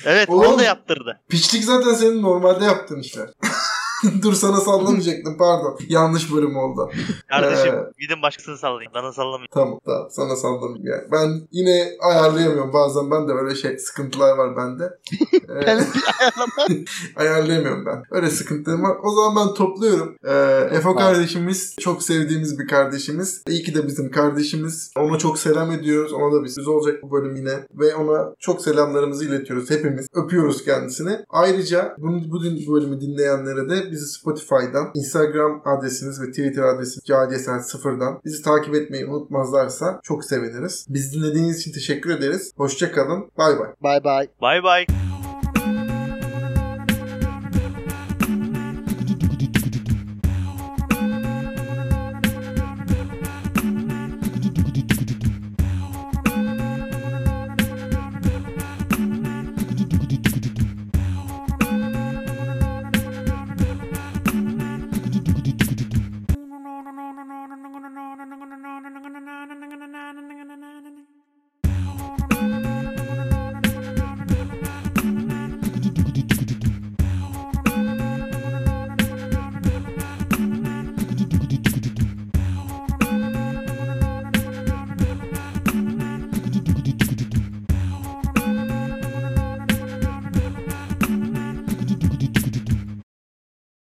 Evet 0.06 0.30
Oğlum. 0.30 0.48
onu 0.48 0.60
da 0.60 0.64
yaptırdı. 0.64 1.20
Pislik 1.30 1.64
zaten 1.64 1.94
senin 1.94 2.22
normalde 2.22 2.66
yaptığın 2.66 3.00
işler. 3.00 3.30
Dur 4.24 4.34
sana 4.34 4.58
sallamayacaktım 4.58 5.38
pardon. 5.38 5.80
Yanlış 5.90 6.34
bölüm 6.34 6.56
oldu. 6.56 6.92
Kardeşim 7.30 7.74
Ee. 7.76 7.92
gidin 8.00 8.22
başkasını 8.22 8.58
sallayın. 8.58 8.92
Bana 8.94 9.14
sallamayın. 9.14 9.50
Tamam 9.54 9.80
tamam 9.86 10.08
sana 10.12 10.36
sallamayayım 10.36 10.86
yani. 10.88 11.04
Ben 11.12 11.48
yine 11.52 11.90
ayarlayamıyorum. 12.02 12.74
Bazen 12.74 13.12
ben 13.12 13.28
de 13.28 13.32
öyle 13.32 13.56
şey 13.56 13.78
sıkıntılar 13.78 14.38
var 14.38 14.58
bende. 14.58 14.90
Ee, 15.68 15.80
ayarlayamıyorum 17.16 17.86
ben. 17.86 18.04
Öyle 18.12 18.30
sıkıntılarım 18.30 18.84
var. 18.84 18.98
O 19.04 19.12
zaman 19.16 19.36
ben 19.48 19.54
topluyorum. 19.54 20.16
Ee, 20.24 20.68
Efo 20.78 20.96
kardeşimiz 20.96 21.76
çok 21.80 22.04
sevdiğimiz 22.04 22.60
bir 22.60 22.68
kardeşimiz. 22.68 23.44
İyi 23.48 23.64
ki 23.64 23.76
de 23.76 23.88
bizim 23.88 24.12
kardeşimiz. 24.12 24.92
Ona 24.98 25.18
çok 25.18 25.40
selam 25.40 25.72
ediyoruz. 25.72 26.14
Ona 26.14 26.36
da 26.36 26.44
bir 26.44 26.50
söz 26.50 26.68
olacak 26.68 27.04
bu 27.04 27.12
bölüm 27.12 27.36
yine. 27.36 27.68
Ve 27.80 27.96
ona 27.96 28.34
çok 28.40 28.62
selamlarımızı 28.62 29.26
iletiyoruz 29.26 29.70
hepimiz. 29.70 30.08
Öpüyoruz 30.14 30.64
kendisini. 30.66 31.20
Ayrıca 31.30 31.96
bunu, 31.98 32.32
bu 32.32 32.44
din- 32.44 32.74
bölümü 32.74 33.02
dinleyenlere 33.02 33.70
de 33.70 33.92
bizi 33.94 34.06
Spotify'dan, 34.06 34.92
Instagram 34.96 35.62
adresimiz 35.66 36.22
ve 36.22 36.30
Twitter 36.32 36.64
adresimiz 36.64 37.06
Cadiyesen 37.06 37.60
sıfırdan 37.60 38.22
bizi 38.26 38.44
takip 38.44 38.76
etmeyi 38.76 39.06
unutmazlarsa 39.06 40.00
çok 40.04 40.26
seviniriz. 40.26 40.86
Biz 40.90 41.14
dinlediğiniz 41.14 41.60
için 41.60 41.72
teşekkür 41.72 42.10
ederiz. 42.10 42.52
Hoşçakalın. 42.58 43.32
Bay 43.38 43.60
bay. 43.60 43.70
Bay 43.82 44.04
bay. 44.04 44.28
Bay 44.42 44.64
bay. 44.64 45.13